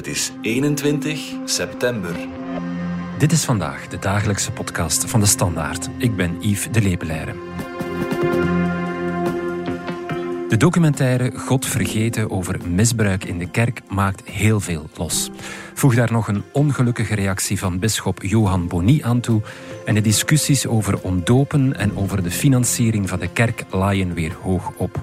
Het 0.00 0.08
is 0.08 0.32
21 0.42 1.32
september. 1.44 2.16
Dit 3.18 3.32
is 3.32 3.44
vandaag 3.44 3.88
de 3.88 3.98
dagelijkse 3.98 4.52
podcast 4.52 5.04
van 5.04 5.20
de 5.20 5.26
Standaard. 5.26 5.88
Ik 5.98 6.16
ben 6.16 6.36
Yves 6.40 6.68
de 6.72 6.82
Lepelaire. 6.82 7.32
De 10.48 10.56
documentaire 10.58 11.32
God 11.36 11.66
vergeten 11.66 12.30
over 12.30 12.68
misbruik 12.68 13.24
in 13.24 13.38
de 13.38 13.50
kerk 13.50 13.82
maakt 13.88 14.28
heel 14.28 14.60
veel 14.60 14.88
los. 14.96 15.30
Voeg 15.74 15.94
daar 15.94 16.12
nog 16.12 16.28
een 16.28 16.42
ongelukkige 16.52 17.14
reactie 17.14 17.58
van 17.58 17.78
bisschop 17.78 18.22
Johan 18.22 18.68
Boni 18.68 19.02
aan 19.02 19.20
toe 19.20 19.42
en 19.84 19.94
de 19.94 20.00
discussies 20.00 20.66
over 20.66 21.00
ontdopen 21.00 21.76
en 21.76 21.96
over 21.96 22.22
de 22.22 22.30
financiering 22.30 23.08
van 23.08 23.18
de 23.18 23.28
kerk 23.28 23.64
laaien 23.70 24.14
weer 24.14 24.36
hoog 24.42 24.72
op. 24.76 25.02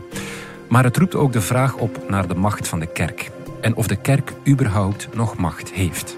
Maar 0.70 0.84
het 0.84 0.98
roept 0.98 1.16
ook 1.16 1.34
de 1.34 1.41
vraag 1.41 1.75
op 1.75 2.09
naar 2.09 2.27
de 2.27 2.36
macht 2.36 2.68
van 2.68 2.79
de 2.79 2.88
kerk 2.88 3.32
en 3.68 3.75
of 3.75 3.88
de 3.88 3.95
kerk 3.95 4.34
überhaupt 4.47 5.15
nog 5.15 5.37
macht 5.37 5.71
heeft. 5.71 6.18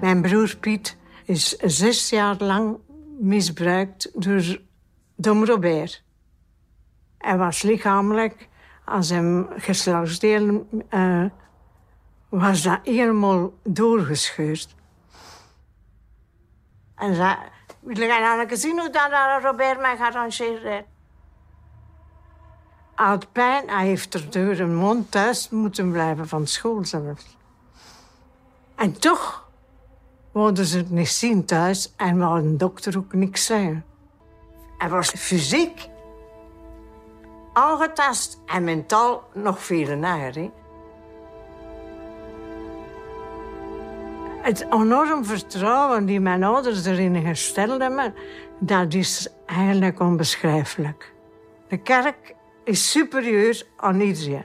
Mijn 0.00 0.22
broer 0.22 0.56
Piet 0.60 0.96
is 1.24 1.56
zes 1.56 2.10
jaar 2.10 2.36
lang 2.38 2.76
misbruikt 3.20 4.10
door 4.14 4.58
Dom 5.16 5.44
Robert. 5.44 6.02
Hij 7.18 7.36
was 7.36 7.62
lichamelijk, 7.62 8.48
als 8.84 9.08
hem 9.08 9.48
geslachtsdelen 9.56 10.68
uh, 10.90 11.24
was 12.28 12.62
dat 12.62 12.78
helemaal 12.82 13.52
doorgescheurd. 13.62 14.74
En 16.94 17.14
zei, 17.14 17.36
wil 17.80 17.96
jij 17.96 18.20
nou 18.20 18.56
zien 18.56 18.80
hoe 18.80 18.90
dat 18.90 19.42
Robert 19.42 19.80
mij 19.80 19.96
gearrangeerd 19.96 20.62
heeft? 20.62 20.86
Hij 22.94 23.06
had 23.06 23.32
pijn, 23.32 23.68
hij 23.68 23.86
heeft 23.86 24.14
er 24.14 24.30
door 24.30 24.58
een 24.58 24.74
mond 24.74 25.10
thuis 25.10 25.48
moeten 25.50 25.90
blijven 25.90 26.28
van 26.28 26.46
school 26.46 26.84
zelfs. 26.84 27.36
En 28.74 28.98
toch 28.98 29.48
wilden 30.32 30.64
ze 30.64 30.78
het 30.78 30.90
niet 30.90 31.08
zien 31.08 31.44
thuis 31.44 31.94
en 31.96 32.18
wou 32.18 32.38
een 32.38 32.58
dokter 32.58 32.98
ook 32.98 33.12
niks 33.12 33.44
zeggen. 33.44 33.84
Hij 34.78 34.88
was 34.88 35.10
fysiek 35.10 35.88
aangetast 37.52 38.40
en 38.46 38.64
mentaal 38.64 39.28
nog 39.34 39.64
veel 39.64 39.96
nager. 39.96 40.50
Het 44.42 44.66
enorm 44.72 45.24
vertrouwen 45.24 46.06
die 46.06 46.20
mijn 46.20 46.44
ouders 46.44 46.84
erin 46.84 47.22
gesteld 47.26 47.80
hebben, 47.80 48.14
dat 48.58 48.94
is 48.94 49.28
eigenlijk 49.46 50.00
onbeschrijfelijk. 50.00 51.12
De 51.68 51.76
kerk 51.76 52.34
is 52.64 52.90
superieur 52.90 53.62
aan 53.76 54.00
iedereen. 54.00 54.44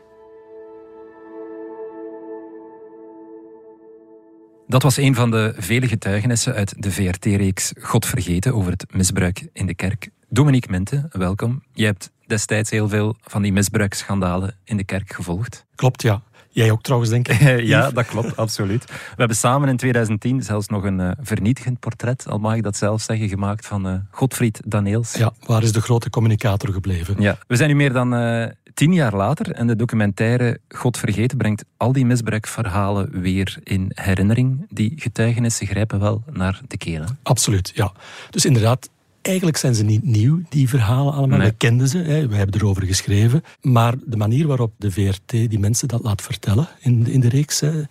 Dat 4.67 4.83
was 4.83 4.97
een 4.97 5.15
van 5.15 5.31
de 5.31 5.53
vele 5.57 5.87
getuigenissen 5.87 6.53
uit 6.53 6.83
de 6.83 6.91
VRT-reeks 6.91 7.73
God 7.79 8.05
vergeten 8.05 8.53
over 8.53 8.71
het 8.71 8.85
misbruik 8.93 9.47
in 9.53 9.65
de 9.65 9.75
kerk. 9.75 10.09
Dominique 10.33 10.71
Mente, 10.71 11.07
welkom. 11.11 11.63
Je 11.73 11.85
hebt 11.85 12.11
destijds 12.25 12.69
heel 12.69 12.89
veel 12.89 13.15
van 13.21 13.41
die 13.41 13.53
misbruiksschandalen 13.53 14.55
in 14.63 14.77
de 14.77 14.83
kerk 14.83 15.13
gevolgd. 15.13 15.65
Klopt, 15.75 16.01
ja. 16.01 16.21
Jij 16.49 16.71
ook 16.71 16.81
trouwens, 16.81 17.11
denk 17.11 17.27
ik. 17.27 17.59
ja, 17.73 17.91
dat 17.91 18.05
klopt, 18.05 18.37
absoluut. 18.37 18.85
We 18.85 19.15
hebben 19.15 19.37
samen 19.37 19.69
in 19.69 19.77
2010 19.77 20.43
zelfs 20.43 20.67
nog 20.67 20.83
een 20.83 20.99
uh, 20.99 21.11
vernietigend 21.21 21.79
portret, 21.79 22.27
al 22.27 22.37
mag 22.37 22.55
ik 22.55 22.63
dat 22.63 22.77
zelf 22.77 23.01
zeggen, 23.01 23.29
gemaakt 23.29 23.65
van 23.65 23.87
uh, 23.87 23.93
Godfried 24.11 24.61
Daneels. 24.65 25.13
Ja, 25.13 25.33
waar 25.45 25.63
is 25.63 25.71
de 25.71 25.81
grote 25.81 26.09
communicator 26.09 26.73
gebleven? 26.73 27.21
Ja, 27.21 27.37
we 27.47 27.55
zijn 27.55 27.69
nu 27.69 27.75
meer 27.75 27.93
dan 27.93 28.13
uh, 28.13 28.45
tien 28.73 28.93
jaar 28.93 29.15
later 29.15 29.51
en 29.51 29.67
de 29.67 29.75
documentaire 29.75 30.59
God 30.69 30.97
vergeten 30.97 31.37
brengt 31.37 31.63
al 31.77 31.91
die 31.91 32.05
misbruikverhalen 32.05 33.21
weer 33.21 33.57
in 33.63 33.91
herinnering. 33.93 34.65
Die 34.69 34.93
getuigenissen 34.95 35.67
grijpen 35.67 35.99
wel 35.99 36.23
naar 36.31 36.61
de 36.67 36.77
kelen. 36.77 37.19
Absoluut, 37.23 37.71
ja. 37.75 37.91
Dus 38.29 38.45
inderdaad, 38.45 38.89
Eigenlijk 39.21 39.57
zijn 39.57 39.75
ze 39.75 39.83
niet 39.83 40.03
nieuw, 40.03 40.41
die 40.49 40.69
verhalen 40.69 41.13
allemaal. 41.13 41.39
We 41.39 41.53
kenden 41.57 41.87
ze, 41.87 41.97
hè. 41.97 42.27
we 42.27 42.35
hebben 42.35 42.55
erover 42.59 42.85
geschreven. 42.85 43.43
Maar 43.61 43.93
de 44.05 44.17
manier 44.17 44.47
waarop 44.47 44.73
de 44.77 44.91
VRT 44.91 45.29
die 45.29 45.59
mensen 45.59 45.87
dat 45.87 46.03
laat 46.03 46.21
vertellen 46.21 46.67
in, 46.79 47.07
in 47.07 47.19
de 47.19 47.29
reeks, 47.29 47.59
hè, 47.59 47.81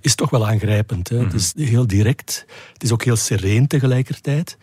is 0.00 0.14
toch 0.14 0.30
wel 0.30 0.46
aangrijpend. 0.48 1.08
Hè. 1.08 1.18
Het 1.18 1.34
is 1.34 1.52
heel 1.56 1.86
direct, 1.86 2.46
het 2.72 2.82
is 2.82 2.92
ook 2.92 3.04
heel 3.04 3.16
sereen 3.16 3.66
tegelijkertijd. 3.66 4.56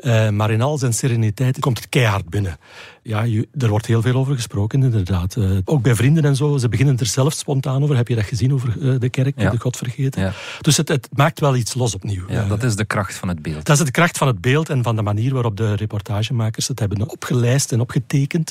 Uh, 0.00 0.28
maar 0.28 0.50
in 0.50 0.60
al 0.60 0.78
zijn 0.78 0.92
sereniteit 0.92 1.58
komt 1.58 1.78
het 1.78 1.88
keihard 1.88 2.28
binnen. 2.28 2.58
Ja, 3.02 3.22
je, 3.22 3.48
er 3.58 3.68
wordt 3.68 3.86
heel 3.86 4.02
veel 4.02 4.14
over 4.14 4.34
gesproken, 4.34 4.82
inderdaad. 4.82 5.36
Uh, 5.36 5.58
ook 5.64 5.82
bij 5.82 5.94
vrienden 5.94 6.24
en 6.24 6.36
zo, 6.36 6.56
ze 6.56 6.68
beginnen 6.68 6.98
er 6.98 7.06
zelf 7.06 7.32
spontaan 7.32 7.82
over. 7.82 7.96
Heb 7.96 8.08
je 8.08 8.14
dat 8.14 8.24
gezien 8.24 8.52
over 8.52 8.76
uh, 8.78 8.98
de 8.98 9.08
kerk, 9.08 9.40
ja. 9.40 9.50
de 9.50 9.60
God 9.60 9.76
vergeten? 9.76 10.22
Ja. 10.22 10.32
Dus 10.60 10.76
het, 10.76 10.88
het, 10.88 11.08
maakt 11.12 11.40
wel 11.40 11.56
iets 11.56 11.74
los 11.74 11.94
opnieuw. 11.94 12.24
Ja, 12.28 12.44
dat 12.44 12.62
is 12.62 12.76
de 12.76 12.84
kracht 12.84 13.14
van 13.14 13.28
het 13.28 13.42
beeld. 13.42 13.64
Dat 13.64 13.78
is 13.78 13.84
de 13.84 13.90
kracht 13.90 14.18
van 14.18 14.26
het 14.26 14.40
beeld 14.40 14.68
en 14.68 14.82
van 14.82 14.96
de 14.96 15.02
manier 15.02 15.32
waarop 15.32 15.56
de 15.56 15.74
reportagemakers 15.74 16.68
het 16.68 16.78
hebben 16.78 17.08
opgelijst 17.08 17.72
en 17.72 17.80
opgetekend. 17.80 18.48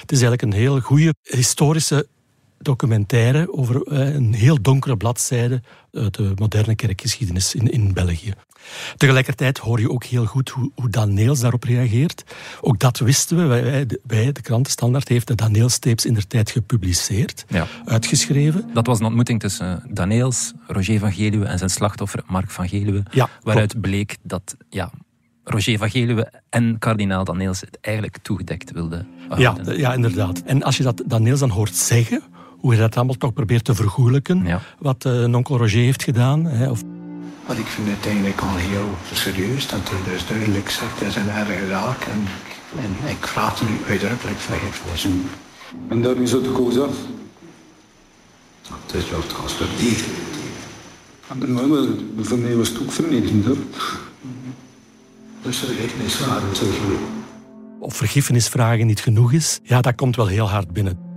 Het 0.00 0.12
is 0.12 0.22
eigenlijk 0.22 0.42
een 0.42 0.60
heel 0.60 0.80
goede 0.80 1.14
historische 1.22 2.06
documentaire 2.62 3.52
over 3.52 3.92
een 3.92 4.34
heel 4.34 4.62
donkere 4.62 4.96
bladzijde 4.96 5.62
uit 5.92 6.14
de 6.14 6.32
moderne 6.36 6.74
kerkgeschiedenis 6.74 7.54
in, 7.54 7.70
in 7.70 7.92
België. 7.92 8.32
Tegelijkertijd 8.96 9.58
hoor 9.58 9.80
je 9.80 9.90
ook 9.90 10.04
heel 10.04 10.24
goed 10.24 10.48
hoe, 10.48 10.70
hoe 10.74 10.90
Dan 10.90 11.14
Neels 11.14 11.40
daarop 11.40 11.64
reageert. 11.64 12.24
Ook 12.60 12.78
dat 12.78 12.98
wisten 12.98 13.36
we. 13.36 13.44
Wij, 13.44 13.86
wij 14.06 14.32
de 14.32 14.42
krantenstandaard 14.42 15.08
heeft 15.08 15.26
de 15.26 15.34
Daneels-tapes 15.34 16.06
in 16.06 16.14
der 16.14 16.26
tijd 16.26 16.50
gepubliceerd, 16.50 17.44
ja. 17.48 17.66
uitgeschreven. 17.84 18.70
Dat 18.74 18.86
was 18.86 18.98
een 18.98 19.06
ontmoeting 19.06 19.40
tussen 19.40 19.82
Daneels, 19.88 20.52
Roger 20.66 20.98
van 20.98 21.12
Geluwe 21.12 21.44
en 21.44 21.58
zijn 21.58 21.70
slachtoffer 21.70 22.22
Mark 22.26 22.50
van 22.50 22.68
Geluwe. 22.68 23.02
Ja, 23.10 23.28
waaruit 23.42 23.80
bleek 23.80 24.16
dat 24.22 24.56
ja, 24.70 24.90
Roger 25.44 25.78
van 25.78 25.90
Geluwe 25.90 26.32
en 26.50 26.78
kardinaal 26.78 27.24
Daneels 27.24 27.60
het 27.60 27.78
eigenlijk 27.80 28.16
toegedekt 28.22 28.72
wilden 28.72 29.06
houden. 29.28 29.64
Ja, 29.66 29.72
ja, 29.72 29.94
inderdaad. 29.94 30.42
En 30.44 30.62
als 30.62 30.76
je 30.76 30.82
dat 30.82 31.02
Daneels 31.06 31.40
dan 31.40 31.50
hoort 31.50 31.74
zeggen, 31.74 32.22
hoe 32.62 32.72
hij 32.72 32.80
dat 32.80 32.96
allemaal 32.96 33.14
toch 33.14 33.32
probeert 33.32 33.64
te 33.64 33.74
vergoelijken, 33.74 34.44
ja. 34.44 34.60
wat 34.78 35.04
uh, 35.04 35.34
onkel 35.34 35.58
Roger 35.58 35.80
heeft 35.80 36.02
gedaan... 36.02 36.44
Hè, 36.44 36.70
of 36.70 36.82
maar 37.46 37.58
ik 37.58 37.66
vind 37.66 37.88
het 37.88 38.06
eigenlijk 38.06 38.40
al 38.40 38.56
heel 38.56 38.88
serieus 39.12 39.68
dat 39.68 39.80
hij 39.84 40.12
dus 40.12 40.26
duidelijk 40.26 40.70
zegt, 40.70 40.98
dat 40.98 41.08
is 41.08 41.16
een 41.16 41.28
erge 41.28 41.66
zaak. 41.68 42.02
En, 42.02 42.26
en 42.84 43.10
ik 43.10 43.26
vraag 43.26 43.60
er 43.60 43.66
nu 43.70 43.76
uitdrukkelijk 43.88 44.38
vergiffenis. 44.38 45.06
En 45.88 46.02
daar 46.02 46.16
is 46.16 46.32
het 46.32 46.52
koos 46.52 46.78
af? 46.78 46.96
Het 48.86 48.94
is 48.94 49.10
wel 49.10 49.20
constructief. 49.40 50.08
Maar 51.28 51.48
voor 52.24 52.38
mij 52.38 52.56
was 52.56 52.68
het 52.68 52.80
ook 52.80 52.92
vernietigend 52.92 53.44
hoor. 53.44 53.56
Dus 55.42 55.56
vergiffenis 55.56 56.14
vragen, 56.14 56.56
zeg 56.56 56.68
je. 56.68 57.06
Of 57.78 57.96
vergiffenis 57.96 58.48
vragen 58.48 58.86
niet 58.86 59.00
genoeg 59.00 59.32
is, 59.32 59.60
ja, 59.62 59.80
dat 59.80 59.94
komt 59.94 60.16
wel 60.16 60.26
heel 60.26 60.50
hard 60.50 60.72
binnen. 60.72 61.11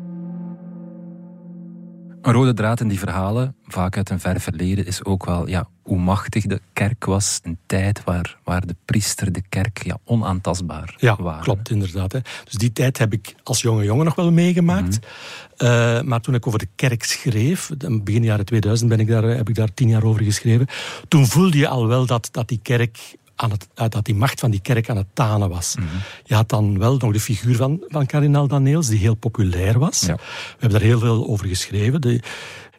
Een 2.25 2.33
rode 2.33 2.53
draad 2.53 2.79
in 2.79 2.87
die 2.87 2.99
verhalen, 2.99 3.55
vaak 3.67 3.97
uit 3.97 4.09
een 4.09 4.19
ver 4.19 4.39
verleden, 4.39 4.85
is 4.85 5.03
ook 5.03 5.25
wel 5.25 5.47
ja, 5.47 5.67
hoe 5.81 5.97
machtig 5.97 6.43
de 6.43 6.61
kerk 6.73 7.05
was. 7.05 7.39
Een 7.43 7.57
tijd 7.65 8.03
waar, 8.03 8.37
waar 8.43 8.67
de 8.67 8.75
priester, 8.85 9.31
de 9.31 9.41
kerk 9.49 9.83
ja, 9.83 9.97
onaantastbaar 10.05 10.95
ja, 10.97 11.15
waren. 11.19 11.43
klopt 11.43 11.69
inderdaad. 11.69 12.11
Hè. 12.11 12.19
Dus 12.43 12.53
die 12.53 12.71
tijd 12.71 12.97
heb 12.97 13.13
ik 13.13 13.35
als 13.43 13.61
jonge 13.61 13.83
jongen 13.83 14.05
nog 14.05 14.15
wel 14.15 14.31
meegemaakt. 14.31 14.99
Mhm. 14.99 15.71
Uh, 15.71 16.01
maar 16.01 16.21
toen 16.21 16.33
ik 16.33 16.47
over 16.47 16.59
de 16.59 16.67
kerk 16.75 17.03
schreef, 17.03 17.69
begin 18.01 18.23
jaren 18.23 18.45
2000 18.45 18.89
ben 18.89 18.99
ik 18.99 19.07
daar, 19.07 19.23
heb 19.23 19.49
ik 19.49 19.55
daar 19.55 19.73
tien 19.73 19.89
jaar 19.89 20.03
over 20.03 20.23
geschreven, 20.23 20.67
toen 21.07 21.27
voelde 21.27 21.57
je 21.57 21.67
al 21.67 21.87
wel 21.87 22.05
dat, 22.05 22.29
dat 22.31 22.47
die 22.47 22.59
kerk 22.61 23.15
aan 23.35 23.51
het, 23.51 23.67
dat 23.91 24.05
die 24.05 24.15
macht 24.15 24.39
van 24.39 24.51
die 24.51 24.59
kerk 24.59 24.89
aan 24.89 24.97
het 24.97 25.07
tanen 25.13 25.49
was. 25.49 25.75
Mm 25.75 25.87
-hmm. 25.87 25.99
Je 26.23 26.35
had 26.35 26.49
dan 26.49 26.79
wel 26.79 26.97
nog 26.97 27.13
de 27.13 27.19
figuur 27.19 27.55
van, 27.55 27.83
van 27.87 28.05
kardinaal 28.05 28.47
Daneels, 28.47 28.87
die 28.87 28.99
heel 28.99 29.15
populair 29.15 29.79
was. 29.79 29.99
Ja. 29.99 30.15
We 30.15 30.21
hebben 30.49 30.79
daar 30.79 30.87
heel 30.87 30.99
veel 30.99 31.27
over 31.27 31.47
geschreven. 31.47 32.01
De, 32.01 32.19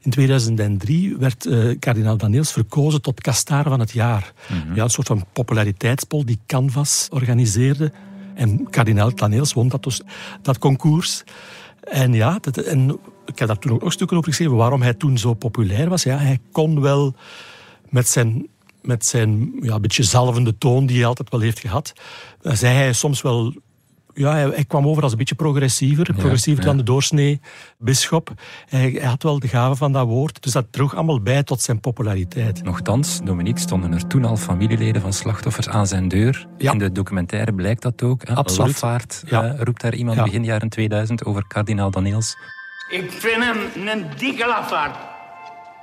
in 0.00 0.10
2003 0.10 1.16
werd 1.16 1.44
uh, 1.44 1.78
kardinaal 1.78 2.16
Daneels 2.16 2.52
verkozen 2.52 3.02
tot 3.02 3.20
kastaar 3.20 3.64
van 3.64 3.80
het 3.80 3.90
jaar. 3.90 4.32
Mm 4.48 4.60
-hmm. 4.60 4.74
ja, 4.74 4.82
een 4.82 4.90
soort 4.90 5.06
van 5.06 5.24
populariteitspol 5.32 6.24
die 6.24 6.38
Canvas 6.46 7.08
organiseerde. 7.10 7.92
En 8.34 8.70
kardinaal 8.70 9.14
Daneels 9.14 9.52
won 9.52 9.68
dat, 9.68 9.82
dus, 9.82 10.00
dat 10.42 10.58
concours. 10.58 11.24
En 11.80 12.12
ja, 12.12 12.38
dat, 12.40 12.56
en 12.56 12.98
ik 13.26 13.38
heb 13.38 13.48
daar 13.48 13.58
toen 13.58 13.72
ook 13.72 13.82
nog 13.82 13.92
stukken 13.92 14.16
over 14.16 14.30
geschreven, 14.30 14.56
waarom 14.56 14.82
hij 14.82 14.94
toen 14.94 15.18
zo 15.18 15.34
populair 15.34 15.88
was. 15.88 16.02
Ja, 16.02 16.16
hij 16.16 16.38
kon 16.52 16.80
wel 16.80 17.14
met 17.88 18.08
zijn 18.08 18.48
met 18.86 19.06
zijn 19.06 19.52
ja, 19.60 19.80
beetje 19.80 20.02
zalvende 20.02 20.58
toon 20.58 20.86
die 20.86 20.96
hij 20.96 21.06
altijd 21.06 21.30
wel 21.30 21.40
heeft 21.40 21.58
gehad, 21.60 21.92
zei 22.42 22.74
hij 22.74 22.92
soms 22.92 23.22
wel 23.22 23.54
Ja, 24.14 24.30
hij, 24.32 24.42
hij 24.48 24.64
kwam 24.64 24.86
over 24.86 25.02
als 25.02 25.12
een 25.12 25.18
beetje 25.18 25.34
progressiever. 25.34 26.12
progressiever 26.14 26.62
ja. 26.62 26.68
dan 26.68 26.76
de 26.78 26.82
doorsnee 26.82 27.40
bisschop. 27.78 28.32
Hij, 28.68 28.90
hij 28.90 29.08
had 29.08 29.22
wel 29.22 29.38
de 29.38 29.48
gave 29.48 29.76
van 29.76 29.92
dat 29.92 30.06
woord. 30.06 30.42
Dus 30.42 30.52
dat 30.52 30.66
droeg 30.70 30.94
allemaal 30.94 31.20
bij 31.20 31.42
tot 31.42 31.62
zijn 31.62 31.80
populariteit. 31.80 32.62
Nochtans, 32.64 33.20
Dominique, 33.24 33.60
stonden 33.60 33.92
er 33.92 34.06
toen 34.06 34.24
al 34.24 34.36
familieleden 34.36 35.02
van 35.02 35.12
slachtoffers 35.12 35.68
aan 35.68 35.86
zijn 35.86 36.08
deur. 36.08 36.46
Ja. 36.58 36.72
In 36.72 36.78
de 36.78 36.92
documentaire 36.92 37.54
blijkt 37.54 37.82
dat 37.82 38.02
ook. 38.02 38.26
Hè? 38.28 38.34
Absoluut. 38.34 38.72
Lafaard 38.72 39.22
Ja. 39.26 39.44
eh, 39.44 39.60
roept 39.62 39.80
daar 39.80 39.94
iemand 39.94 40.16
Ja. 40.16 40.22
begin 40.24 40.44
jaren 40.44 40.68
2000 40.68 41.24
over 41.24 41.46
kardinaal 41.46 41.90
Daniels. 41.90 42.36
Ik 42.90 43.10
vind 43.12 43.42
hem 43.44 43.56
een 43.88 44.04
dikke 44.18 44.46
lafaard. 44.46 44.96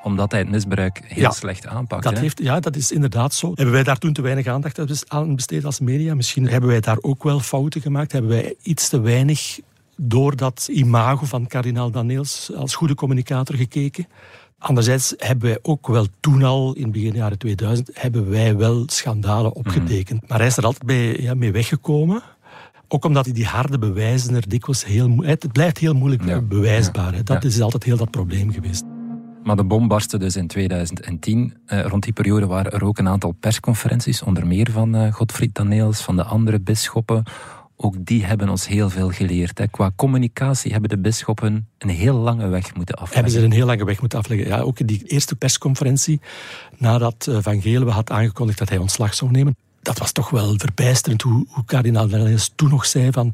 Omdat 0.04 0.32
hij 0.32 0.40
het 0.40 0.50
misbruik 0.50 1.02
heel 1.04 1.22
Ja. 1.24 1.32
slecht 1.32 1.68
aanpakt. 1.68 2.04
Dat, 2.04 2.14
hè? 2.14 2.20
heeft, 2.20 2.40
ja, 2.44 2.60
dat 2.60 2.76
is 2.76 2.92
inderdaad 2.92 3.34
zo. 3.34 3.48
Hebben 3.48 3.72
wij 3.74 3.84
daar 3.84 3.98
toen 3.98 4.14
te 4.14 4.22
weinig 4.22 4.48
aandacht 4.48 5.08
aan 5.10 5.36
besteed 5.36 5.66
als 5.66 5.80
media? 5.80 6.16
Misschien 6.16 6.48
hebben 6.48 6.70
wij 6.70 6.80
daar 6.80 6.98
ook 7.02 7.24
wel 7.24 7.40
fouten 7.40 7.82
gemaakt. 7.82 8.12
Hebben 8.12 8.32
wij 8.32 8.56
iets 8.62 8.90
te 8.90 9.00
weinig 9.00 9.60
door 9.98 10.36
dat 10.36 10.68
imago 10.72 11.26
van 11.26 11.48
kardinaal 11.48 11.92
Daniels 11.92 12.52
als 12.56 12.76
goede 12.76 12.96
communicator 12.96 13.56
gekeken? 13.56 14.08
Anderzijds 14.58 15.14
hebben 15.18 15.48
wij 15.50 15.60
ook 15.62 15.88
wel 15.88 16.08
toen 16.20 16.44
al, 16.44 16.74
in 16.74 16.92
begin 16.92 17.14
jaren 17.14 17.38
2000, 17.38 17.90
hebben 17.94 18.30
wij 18.30 18.58
wel 18.58 18.84
schandalen 18.86 19.54
opgetekend. 19.56 20.28
Maar 20.30 20.38
hij 20.38 20.48
is 20.48 20.58
er 20.58 20.66
altijd 20.66 20.86
bij, 20.86 21.20
ja, 21.22 21.34
mee 21.34 21.52
weggekomen. 21.52 22.22
Ook 22.88 23.06
omdat 23.06 23.26
die 23.26 23.46
harde 23.46 23.80
bewijzen 23.80 24.36
er 24.36 24.50
dikwijls 24.50 24.86
heel... 24.86 25.16
Het 25.22 25.52
blijft 25.52 25.78
heel 25.78 25.94
moeilijk 25.94 26.26
Ja. 26.26 26.42
bewijsbaar. 26.42 27.24
Dat 27.24 27.44
is 27.44 27.62
altijd 27.62 27.84
heel 27.84 27.98
dat 27.98 28.12
probleem 28.12 28.52
geweest. 28.52 28.84
Maar 29.44 29.56
de 29.56 29.64
bom 29.64 29.88
barstte 29.88 30.18
dus 30.18 30.36
in 30.36 30.48
2010. 30.48 31.58
Eh, 31.66 31.86
rond 31.86 32.04
die 32.04 32.14
periode 32.14 32.46
waren 32.46 32.72
er 32.72 32.84
ook 32.84 32.98
een 32.98 33.08
aantal 33.08 33.32
persconferenties, 33.32 34.22
onder 34.22 34.48
meer 34.48 34.72
van 34.72 34.96
eh, 34.96 35.14
Godfried 35.14 35.56
Daniels, 35.56 36.02
van 36.02 36.16
de 36.16 36.24
andere 36.24 36.60
bisschoppen. 36.60 37.24
Ook 37.76 38.06
die 38.06 38.26
hebben 38.26 38.50
ons 38.50 38.68
heel 38.68 38.90
veel 38.90 39.10
geleerd. 39.10 39.58
Hè. 39.58 39.68
Qua 39.68 39.92
communicatie 39.96 40.72
hebben 40.72 40.90
de 40.90 40.98
bisschoppen 40.98 41.70
een 41.78 41.90
heel 41.90 42.16
lange 42.16 42.48
weg 42.48 42.76
moeten 42.76 42.96
afleggen. 42.96 43.16
Hebben 43.16 43.40
ze 43.40 43.46
een 43.46 43.52
heel 43.52 43.66
lange 43.66 43.86
weg 43.86 44.00
moeten 44.00 44.20
afleggen. 44.20 44.48
Ja, 44.48 44.60
ook 44.60 44.80
in 44.80 44.86
die 44.86 45.04
eerste 45.04 45.36
persconferentie, 45.36 46.22
nadat 46.78 47.28
eh, 47.28 47.38
Van 47.42 47.62
Gelen 47.62 47.88
had 47.88 48.12
aangekondigd 48.12 48.60
dat 48.60 48.70
hij 48.70 48.78
ontslag 48.78 49.14
zou 49.14 49.32
nemen. 49.32 49.56
Dat 49.84 49.98
was 49.98 50.12
toch 50.12 50.30
wel 50.30 50.54
verbijsterend 50.58 51.22
hoe, 51.22 51.46
hoe 51.50 51.66
kardinaal 51.66 52.08
Daniels 52.08 52.52
toen 52.56 52.70
nog 52.70 52.86
zei 52.86 53.12
van... 53.12 53.34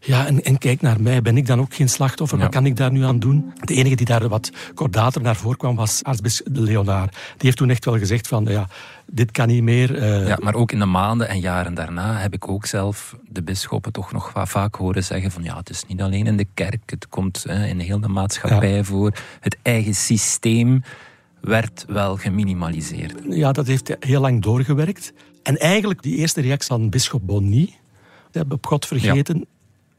Ja, 0.00 0.26
en, 0.26 0.42
en 0.44 0.58
kijk 0.58 0.80
naar 0.80 1.00
mij, 1.00 1.22
ben 1.22 1.36
ik 1.36 1.46
dan 1.46 1.60
ook 1.60 1.74
geen 1.74 1.88
slachtoffer? 1.88 2.38
Ja. 2.38 2.44
Wat 2.44 2.52
kan 2.52 2.66
ik 2.66 2.76
daar 2.76 2.92
nu 2.92 3.04
aan 3.04 3.18
doen? 3.18 3.52
De 3.60 3.74
enige 3.74 3.94
die 3.96 4.06
daar 4.06 4.28
wat 4.28 4.50
kordater 4.74 5.22
naar 5.22 5.36
voren 5.36 5.58
kwam 5.58 5.76
was 5.76 6.02
aartsbisschop 6.02 6.56
Leonaar. 6.56 7.08
Die 7.10 7.36
heeft 7.38 7.56
toen 7.56 7.70
echt 7.70 7.84
wel 7.84 7.98
gezegd 7.98 8.28
van, 8.28 8.44
ja, 8.44 8.68
dit 9.06 9.30
kan 9.30 9.48
niet 9.48 9.62
meer. 9.62 9.98
eh, 9.98 10.26
Ja, 10.26 10.38
maar 10.42 10.54
ook 10.54 10.72
in 10.72 10.78
de 10.78 10.84
maanden 10.84 11.28
en 11.28 11.40
jaren 11.40 11.74
daarna 11.74 12.16
heb 12.18 12.34
ik 12.34 12.48
ook 12.48 12.66
zelf 12.66 13.16
de 13.28 13.42
bisschoppen 13.42 13.92
toch 13.92 14.12
nog 14.12 14.30
va- 14.30 14.46
vaak 14.46 14.74
horen 14.74 15.04
zeggen 15.04 15.30
van 15.30 15.42
ja, 15.42 15.56
het 15.56 15.70
is 15.70 15.84
niet 15.88 16.00
alleen 16.02 16.26
in 16.26 16.36
de 16.36 16.46
kerk, 16.54 16.82
het 16.90 17.08
komt 17.08 17.44
hè, 17.48 17.66
in 17.66 17.78
heel 17.78 18.00
de 18.00 18.08
maatschappij 18.08 18.84
voor. 18.84 19.12
Het 19.40 19.56
eigen 19.62 19.94
systeem 19.94 20.82
werd 21.40 21.84
wel 21.88 22.16
geminimaliseerd. 22.16 23.14
Ja, 23.28 23.52
dat 23.52 23.66
heeft 23.66 23.96
heel 24.00 24.20
lang 24.20 24.42
doorgewerkt. 24.42 25.12
En 25.44 25.58
eigenlijk 25.58 26.02
die 26.02 26.16
eerste 26.16 26.40
reactie 26.40 26.68
van 26.68 26.90
bischop 26.90 27.26
Bonny, 27.26 27.74
op 28.48 28.66
God 28.66 28.86
vergeten, 28.86 29.46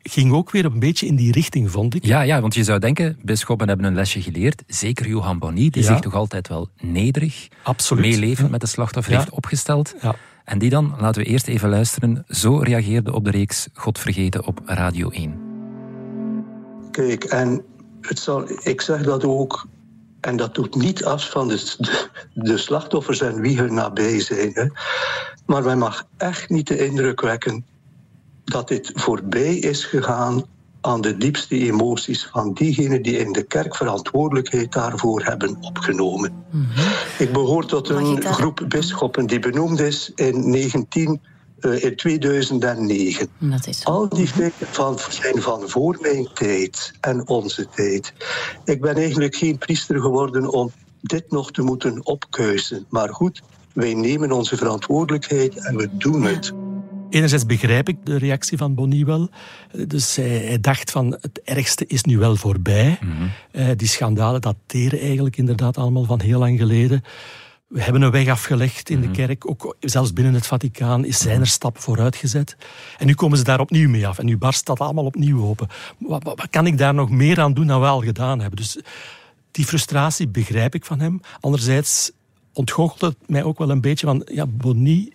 ging 0.02 0.32
ook 0.34 0.52
weer 0.52 0.66
een 0.66 0.80
beetje 0.80 1.06
in 1.06 1.16
die 1.16 1.32
richting, 1.32 1.72
vond 1.72 1.96
ik. 1.96 2.06
Ja, 2.06 2.22
ja, 2.22 2.42
want 2.42 2.56
je 2.56 2.64
zou 2.64 2.80
denken, 2.80 3.18
bisschoppen 3.22 3.68
hebben 3.68 3.86
een 3.86 3.94
lesje 3.96 4.22
geleerd. 4.22 4.64
Zeker 4.68 5.08
Johan 5.08 5.40
Bonny, 5.40 5.70
die 5.70 5.82
Ja. 5.84 5.88
zich 5.88 6.00
toch 6.00 6.14
altijd 6.16 6.48
wel 6.48 6.70
nederig, 6.82 7.48
Absoluut. 7.64 8.06
meelevend 8.06 8.52
met 8.52 8.62
de 8.62 8.68
slachtoffer 8.68 9.14
Ja. 9.14 9.20
heeft 9.20 9.32
opgesteld. 9.32 9.96
Ja. 10.02 10.16
En 10.46 10.60
die 10.60 10.70
dan, 10.70 10.96
laten 11.00 11.22
we 11.24 11.28
eerst 11.28 11.48
even 11.48 11.70
luisteren, 11.70 12.24
zo 12.28 12.58
reageerde 12.58 13.14
op 13.14 13.26
de 13.26 13.32
reeks 13.32 13.68
God 13.74 14.00
vergeten 14.00 14.46
op 14.46 14.62
Radio 14.66 15.10
1. 15.10 15.40
Kijk, 16.92 17.24
en 17.24 17.64
het 18.02 18.20
zal, 18.20 18.50
ik 18.64 18.82
zeg 18.82 19.04
dat 19.04 19.24
ook, 19.24 19.68
en 20.22 20.36
dat 20.38 20.56
doet 20.56 20.76
niet 20.76 21.06
af 21.06 21.30
van 21.30 21.48
de, 21.48 21.76
de, 21.78 22.10
de 22.34 22.58
slachtoffers 22.58 23.22
en 23.22 23.42
wie 23.42 23.58
er 23.58 23.74
nabij 23.74 24.20
zijn. 24.20 24.52
Hè. 24.54 24.66
Maar 25.46 25.64
men 25.64 25.78
mag 25.78 26.08
echt 26.18 26.50
niet 26.50 26.68
de 26.68 26.86
indruk 26.86 27.22
wekken 27.22 27.66
dat 28.44 28.68
dit 28.68 28.92
voorbij 28.96 29.56
is 29.56 29.86
gegaan 29.86 30.44
aan 30.82 31.02
de 31.02 31.18
diepste 31.18 31.56
emoties 31.56 32.30
van 32.32 32.54
diegenen 32.54 33.02
die 33.02 33.18
in 33.18 33.32
de 33.32 33.44
kerk 33.44 33.76
verantwoordelijkheid 33.76 34.72
daarvoor 34.72 35.24
hebben 35.24 35.58
opgenomen. 35.62 36.34
Ik 37.20 37.32
behoor 37.34 37.66
tot 37.66 37.90
een 37.90 38.20
daar- 38.20 38.34
groep 38.34 38.66
bisschoppen 38.68 39.26
die 39.26 39.40
benoemd 39.40 39.80
is 39.80 40.12
in, 40.16 40.50
19, 40.50 41.22
eh, 41.60 41.84
in 41.84 41.96
2009. 41.96 43.28
Dat 43.40 43.68
is 43.68 43.80
zo. 43.80 43.90
Al 43.90 44.10
die 44.10 44.28
feiten 44.28 44.68
van, 44.68 45.00
zijn 45.10 45.42
van 45.42 45.70
voor 45.70 45.98
mijn 46.02 46.28
tijd 46.34 46.94
en 47.02 47.28
onze 47.28 47.68
tijd. 47.76 48.14
Ik 48.66 48.82
ben 48.82 48.96
eigenlijk 48.96 49.36
geen 49.36 49.58
priester 49.58 50.02
geworden 50.02 50.50
om 50.50 50.72
dit 51.02 51.32
nog 51.32 51.52
te 51.52 51.62
moeten 51.62 52.06
opkuisen. 52.06 52.86
Maar 52.90 53.14
goed, 53.14 53.42
wij 53.76 53.94
nemen 53.94 54.32
onze 54.32 54.58
verantwoordelijkheid 54.58 55.66
en 55.66 55.76
we 55.76 55.90
doen 55.98 56.24
het. 56.24 56.54
Enerzijds 57.10 57.46
begrijp 57.46 57.90
ik 57.90 57.98
de 58.04 58.18
reactie 58.18 58.58
van 58.58 58.76
Bonny 58.76 59.06
wel. 59.06 59.30
Dus 59.88 60.16
hij, 60.16 60.28
hij 60.28 60.60
dacht 60.60 60.92
van 60.92 61.18
het 61.22 61.42
ergste 61.44 61.86
is 61.88 62.04
nu 62.04 62.18
wel 62.18 62.36
voorbij. 62.36 63.00
Eh, 63.52 63.68
die 63.76 63.88
schandalen 63.88 64.42
dateren 64.42 65.00
eigenlijk 65.00 65.38
inderdaad 65.38 65.78
allemaal 65.78 66.04
van 66.04 66.22
heel 66.22 66.40
lang 66.40 66.60
geleden. 66.60 67.04
We 67.68 67.82
hebben 67.82 68.02
een 68.02 68.12
weg 68.12 68.28
afgelegd 68.28 68.90
in 68.90 69.02
de 69.02 69.12
kerk. 69.12 69.50
Ook 69.50 69.76
zelfs 69.80 70.14
binnen 70.14 70.34
het 70.34 70.48
Vaticaan 70.48 71.06
is 71.06 71.18
zijn 71.18 71.40
er 71.40 71.48
stappen 71.48 71.82
vooruit 71.82 72.16
gezet. 72.16 72.58
En 72.98 73.06
nu 73.06 73.14
komen 73.14 73.38
ze 73.38 73.44
daar 73.44 73.60
opnieuw 73.60 73.90
mee 73.90 74.08
af. 74.08 74.20
En 74.20 74.26
nu 74.26 74.38
barst 74.38 74.66
dat 74.66 74.80
allemaal 74.80 75.06
opnieuw 75.06 75.46
open. 75.46 75.68
Wat, 75.98 76.24
wat, 76.24 76.40
wat 76.40 76.50
kan 76.50 76.68
ik 76.68 76.78
daar 76.78 76.94
nog 76.94 77.10
meer 77.10 77.40
aan 77.40 77.54
doen 77.54 77.68
dan 77.68 77.82
we 77.82 77.88
al 77.88 78.02
gedaan 78.02 78.40
hebben? 78.40 78.58
Dus 78.58 78.80
die 79.52 79.66
frustratie 79.66 80.28
begrijp 80.28 80.76
ik 80.76 80.86
van 80.86 81.00
hem. 81.00 81.20
Anderzijds 81.40 82.12
ontgoochelt 82.56 83.02
het 83.02 83.16
mij 83.30 83.44
ook 83.44 83.58
wel 83.58 83.70
een 83.70 83.82
beetje 83.82 84.06
van... 84.08 84.22
Ja, 84.32 84.46
Bonny 84.48 85.12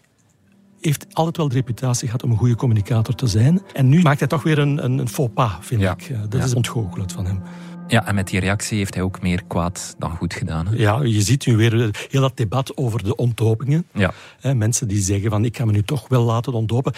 heeft 0.81 1.07
altijd 1.13 1.37
wel 1.37 1.49
de 1.49 1.55
reputatie 1.55 2.07
gehad 2.07 2.23
om 2.23 2.31
een 2.31 2.37
goede 2.37 2.55
communicator 2.57 3.15
te 3.15 3.27
zijn. 3.27 3.63
En 3.73 3.89
nu 3.89 4.03
maakt 4.03 4.19
hij 4.19 4.29
toch 4.29 4.43
weer 4.43 4.59
een, 4.59 4.85
een, 4.85 4.99
een 4.99 5.09
faux 5.09 5.33
pas, 5.35 5.51
vind 5.61 5.81
Ja. 5.81 5.93
ik. 5.93 6.03
Eh, 6.03 6.21
Dat 6.29 6.41
Ja. 6.41 6.45
is 6.47 6.55
ontgoochelend 6.55 7.13
van 7.13 7.27
hem. 7.27 7.41
Ja, 7.89 8.07
en 8.07 8.15
met 8.15 8.29
die 8.29 8.41
reactie 8.41 8.79
heeft 8.79 8.95
hij 8.95 9.03
ook 9.03 9.23
meer 9.23 9.43
kwaad 9.47 9.95
dan 9.99 10.17
goed 10.17 10.35
gedaan. 10.35 10.67
Hè? 10.67 10.77
Ja, 10.77 11.03
je 11.03 11.23
ziet 11.23 11.47
nu 11.47 11.57
weer 11.57 11.83
eh, 11.83 11.89
heel 12.11 12.21
dat 12.21 12.37
debat 12.37 12.77
over 12.77 13.05
de 13.05 13.17
ontdopingen. 13.17 13.87
Ja. 13.93 14.13
Mensen 14.55 14.89
die 14.89 15.01
zeggen 15.01 15.31
van 15.31 15.45
ik 15.45 15.57
ga 15.57 15.65
me 15.65 15.73
nu 15.73 15.83
toch 15.83 16.09
wel 16.09 16.23
laten 16.23 16.53
ontdopen. 16.53 16.93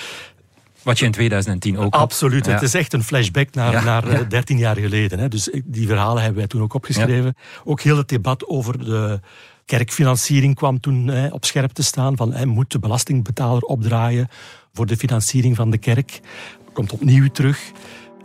Wat 0.82 0.98
je 0.98 1.04
in 1.04 1.10
2010 1.12 1.78
ook 1.78 1.94
had. 1.94 2.02
Absoluut, 2.02 2.46
Ja. 2.46 2.52
het 2.52 2.62
is 2.62 2.74
echt 2.74 2.92
een 2.92 3.02
flashback 3.04 3.54
naar, 3.54 3.72
Ja, 3.72 3.82
naar 3.84 4.08
eh, 4.08 4.18
ja. 4.18 4.24
13 4.24 4.58
jaar 4.58 4.76
geleden. 4.76 5.18
Hè. 5.18 5.28
Dus 5.28 5.50
eh, 5.50 5.60
die 5.64 5.86
verhalen 5.86 6.18
hebben 6.22 6.38
wij 6.38 6.46
toen 6.48 6.62
ook 6.62 6.74
opgeschreven. 6.74 7.34
Ook 7.64 7.80
heel 7.80 7.96
het 7.96 8.08
debat 8.08 8.46
over 8.48 8.84
de 8.84 9.20
kerkfinanciering 9.64 10.54
kwam 10.54 10.80
toen 10.80 11.06
hè, 11.06 11.28
op 11.28 11.44
scherp 11.44 11.72
te 11.72 11.82
staan. 11.82 12.16
Van, 12.16 12.32
hè, 12.32 12.46
moet 12.46 12.72
de 12.72 12.78
belastingbetaler 12.78 13.62
opdraaien 13.62 14.28
voor 14.72 14.86
de 14.86 14.96
financiering 14.96 15.56
van 15.56 15.70
de 15.70 15.78
kerk? 15.78 16.20
Komt 16.72 16.92
opnieuw 16.92 17.28
terug. 17.28 17.72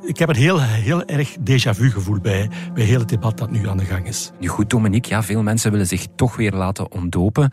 Ik 0.02 0.18
heb 0.18 0.30
een 0.30 0.36
heel, 0.36 0.62
heel 0.62 1.06
erg 1.06 1.36
déjà 1.40 1.76
vu 1.76 1.92
gevoel 1.92 2.20
bij, 2.20 2.50
bij 2.74 2.84
heel 2.84 3.00
het 3.00 3.10
debat 3.10 3.38
dat 3.38 3.52
nu 3.52 3.68
aan 3.68 3.78
de 3.78 3.86
gang 3.86 4.08
is. 4.08 4.32
Nu 4.40 4.48
goed, 4.48 4.70
Dominique, 4.70 5.10
ja, 5.10 5.24
veel 5.24 5.44
mensen 5.44 5.72
willen 5.72 5.88
zich 5.88 6.08
toch 6.16 6.36
weer 6.36 6.52
laten 6.52 6.92
ontdopen. 6.92 7.52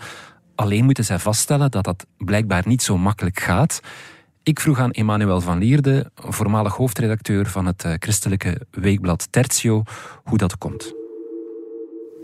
Alleen 0.55 0.85
moeten 0.85 1.05
zij 1.05 1.19
vaststellen 1.19 1.71
dat 1.71 1.85
dat 1.85 2.07
blijkbaar 2.19 2.63
niet 2.67 2.83
zo 2.83 2.99
makkelijk 2.99 3.41
gaat. 3.41 3.81
Ik 4.43 4.61
vroeg 4.61 4.79
aan 4.79 4.91
Emmanuel 4.91 5.41
van 5.41 5.59
Lierde, 5.59 6.11
voormalig 6.15 6.77
hoofdredacteur 6.77 7.47
van 7.47 7.67
het 7.67 7.85
eh, 7.85 7.93
christelijke 7.99 8.61
weekblad 8.71 9.29
Tertio, 9.31 9.83
hoe 10.25 10.39
dat 10.39 10.59
komt. 10.59 11.04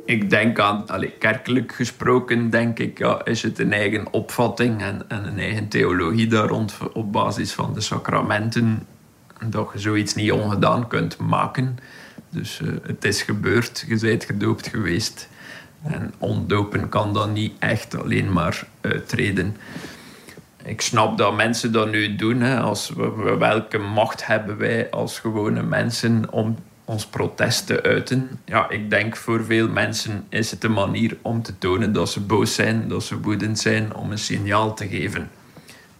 Ik 0.04 0.30
denk 0.30 0.58
aan, 0.58 0.86
allee, 0.88 1.10
kerkelijk 1.18 1.72
gesproken, 1.74 2.50
denk 2.50 2.78
ik, 2.78 2.98
ja, 2.98 3.24
is 3.24 3.42
het 3.42 3.58
een 3.58 3.72
eigen 3.72 4.12
opvatting 4.12 4.82
en, 4.82 5.02
en 5.08 5.26
een 5.26 5.38
eigen 5.38 5.68
theologie 5.68 6.26
daar 6.26 6.48
rond 6.48 6.74
op 6.92 7.12
basis 7.12 7.52
van 7.52 7.74
de 7.74 7.80
sacramenten, 7.80 8.86
dat 9.46 9.70
je 9.72 9.78
zoiets 9.78 10.14
niet 10.14 10.32
ongedaan 10.32 10.88
kunt 10.88 11.18
maken. 11.18 11.78
Dus 12.30 12.60
eh, 12.60 12.68
het 12.82 13.04
is 13.04 13.22
gebeurd, 13.22 13.84
je 13.88 13.98
bent 13.98 14.24
gedoopt 14.24 14.66
geweest. 14.68 15.28
En 15.82 16.14
ontdopen 16.18 16.88
kan 16.88 17.12
dan 17.14 17.32
niet 17.32 17.52
echt 17.58 18.02
alleen 18.02 18.32
maar 18.32 18.66
uittreden. 18.80 19.56
Ik 20.64 20.80
snap 20.80 21.18
dat 21.18 21.36
mensen 21.36 21.72
dat 21.72 21.90
nu 21.90 22.16
doen. 22.16 22.40
Hè, 22.40 22.60
als 22.60 22.88
we, 22.88 23.10
we- 23.16 23.36
welke 23.36 23.78
macht 23.78 24.26
hebben 24.26 24.56
wij 24.56 24.90
als 24.90 25.18
gewone 25.18 25.62
mensen 25.62 26.32
om 26.32 26.56
ons 26.90 27.06
protest 27.06 27.66
te 27.66 27.82
uiten? 27.82 28.40
Ja, 28.44 28.70
ik 28.70 28.90
denk 28.90 29.16
voor 29.16 29.44
veel 29.44 29.68
mensen 29.68 30.26
is 30.28 30.50
het 30.50 30.64
een 30.64 30.72
manier 30.72 31.16
om 31.22 31.42
te 31.42 31.58
tonen 31.58 31.92
dat 31.92 32.10
ze 32.10 32.20
boos 32.20 32.54
zijn, 32.54 32.88
dat 32.88 33.02
ze 33.02 33.20
woedend 33.20 33.58
zijn, 33.58 33.94
om 33.94 34.10
een 34.10 34.18
signaal 34.18 34.74
te 34.74 34.88
geven. 34.88 35.30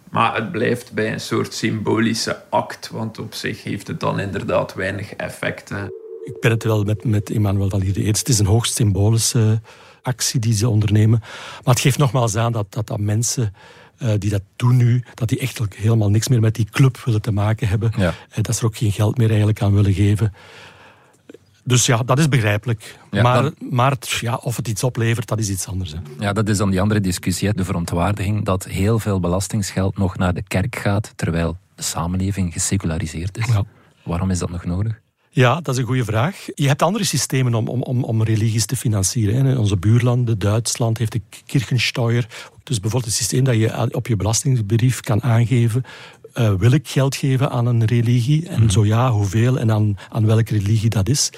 Maar 0.09 0.35
het 0.35 0.51
blijft 0.51 0.91
bij 0.91 1.13
een 1.13 1.19
soort 1.19 1.53
symbolische 1.53 2.43
act, 2.49 2.89
want 2.89 3.19
op 3.19 3.33
zich 3.33 3.63
heeft 3.63 3.87
het 3.87 3.99
dan 3.99 4.19
inderdaad 4.19 4.73
weinig 4.73 5.13
effect. 5.13 5.69
Hè. 5.69 5.85
Ik 6.23 6.37
ben 6.39 6.51
het 6.51 6.63
wel 6.63 6.83
met, 6.83 7.03
met 7.03 7.29
Emmanuel 7.29 7.69
van 7.69 7.79
Lierde 7.79 8.03
eens. 8.03 8.19
Het 8.19 8.29
is 8.29 8.39
een 8.39 8.45
hoogst 8.45 8.75
symbolische 8.75 9.61
actie 10.01 10.39
die 10.39 10.53
ze 10.53 10.69
ondernemen. 10.69 11.19
Maar 11.63 11.73
het 11.73 11.79
geeft 11.79 11.97
nogmaals 11.97 12.35
aan 12.35 12.51
dat, 12.51 12.65
dat, 12.69 12.87
dat 12.87 12.99
mensen 12.99 13.53
eh, 13.97 14.13
die 14.17 14.29
dat 14.29 14.41
doen 14.55 14.77
nu, 14.77 15.03
dat 15.13 15.29
die 15.29 15.39
echt 15.39 15.61
ook 15.61 15.73
helemaal 15.73 16.09
niks 16.09 16.27
meer 16.27 16.39
met 16.39 16.55
die 16.55 16.67
club 16.71 16.97
willen 17.05 17.21
te 17.21 17.31
maken 17.31 17.67
hebben. 17.67 17.91
Ja. 17.97 18.13
En 18.29 18.41
dat 18.41 18.55
ze 18.55 18.61
er 18.61 18.67
ook 18.67 18.77
geen 18.77 18.91
geld 18.91 19.17
meer 19.17 19.27
eigenlijk 19.27 19.61
aan 19.61 19.73
willen 19.73 19.93
geven. 19.93 20.33
Dus 21.63 21.85
ja, 21.85 21.97
dat 22.03 22.19
is 22.19 22.29
begrijpelijk. 22.29 22.97
Ja, 23.11 23.21
maar 23.21 23.41
dan- 23.41 23.55
maar 23.69 23.95
ja, 24.19 24.35
of 24.35 24.55
het 24.55 24.67
iets 24.67 24.83
oplevert, 24.83 25.27
dat 25.27 25.39
is 25.39 25.49
iets 25.49 25.67
anders. 25.67 25.91
Hè. 25.91 25.97
Ja, 26.19 26.33
dat 26.33 26.49
is 26.49 26.57
dan 26.57 26.69
die 26.69 26.81
andere 26.81 26.99
discussie, 26.99 27.47
hè, 27.47 27.53
de 27.53 27.65
verontwaardiging 27.65 28.45
dat 28.45 28.63
heel 28.65 28.99
veel 28.99 29.19
belastingsgeld 29.19 29.97
nog 29.97 30.17
naar 30.17 30.33
de 30.33 30.43
kerk 30.47 30.75
gaat, 30.75 31.13
terwijl 31.15 31.57
de 31.75 31.83
samenleving 31.83 32.53
geseculariseerd 32.53 33.37
is. 33.37 33.45
Ja. 33.47 33.63
Waarom 34.03 34.29
is 34.31 34.39
dat 34.39 34.49
nog 34.49 34.65
nodig? 34.65 34.99
Ja, 35.33 35.55
dat 35.61 35.73
is 35.73 35.77
een 35.81 35.85
goede 35.87 36.03
vraag. 36.05 36.45
Je 36.55 36.67
hebt 36.67 36.81
andere 36.81 37.03
systemen 37.03 37.53
om, 37.53 37.67
om, 37.67 37.81
om, 37.81 38.03
om 38.03 38.23
religies 38.23 38.65
te 38.65 38.75
financieren. 38.75 39.45
hè. 39.45 39.55
Onze 39.57 39.77
buurlanden, 39.77 40.39
Duitsland, 40.39 40.97
heeft 40.97 41.11
de 41.11 41.21
Kirchensteuer. 41.45 42.27
Dus 42.63 42.79
bijvoorbeeld 42.79 43.11
het 43.11 43.21
systeem 43.21 43.43
dat 43.43 43.55
je 43.55 43.71
aan- 43.71 43.93
op 43.93 44.07
je 44.07 44.15
belastingbrief 44.15 44.99
kan 44.99 45.23
aangeven... 45.23 45.83
eh, 46.33 46.53
wil 46.53 46.71
ik 46.71 46.87
geld 46.87 47.15
geven 47.15 47.49
aan 47.49 47.65
een 47.65 47.85
religie? 47.85 48.47
En 48.47 48.69
zo 48.69 48.85
ja, 48.85 49.11
hoeveel 49.11 49.59
en 49.59 49.71
aan, 49.71 49.97
aan 50.09 50.25
welke 50.25 50.57
religie 50.57 50.89
dat 50.89 51.09
is. 51.09 51.29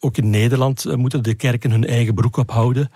Ook 0.00 0.16
in 0.16 0.30
Nederland 0.30 0.84
eh, 0.84 0.94
moeten 0.94 1.22
de 1.22 1.34
kerken 1.34 1.70
hun 1.70 1.86
eigen 1.86 2.14
broek 2.14 2.36
ophouden. 2.36 2.90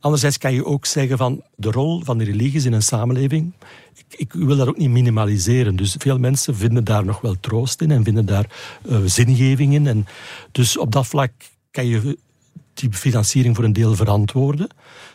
Anderzijds 0.00 0.38
kan 0.38 0.52
je 0.52 0.64
ook 0.64 0.86
zeggen 0.86 1.18
van 1.18 1.42
de 1.56 1.70
rol 1.70 2.00
van 2.04 2.18
de 2.18 2.24
religies 2.24 2.64
in 2.64 2.72
een 2.72 2.82
samenleving. 2.82 3.52
Ik, 3.94 4.18
ik 4.18 4.32
wil 4.32 4.56
dat 4.56 4.68
ook 4.68 4.78
niet 4.78 4.90
minimaliseren. 4.90 5.76
Dus 5.76 5.94
veel 5.98 6.18
mensen 6.18 6.56
vinden 6.56 6.84
daar 6.84 7.04
nog 7.04 7.20
wel 7.20 7.36
troost 7.40 7.80
in 7.80 7.90
en 7.90 8.04
vinden 8.04 8.26
daar 8.26 8.46
eh, 8.88 8.98
zingeving 9.04 9.74
in. 9.74 9.86
En 9.86 10.06
dus 10.52 10.78
op 10.78 10.92
dat 10.92 11.06
vlak 11.06 11.32
kan 11.70 11.86
je 11.86 12.18
die 12.74 12.92
financiering 12.92 13.56
voor 13.56 13.64
een 13.64 13.72
deel 13.72 13.94
verantwoorden. 13.94 14.68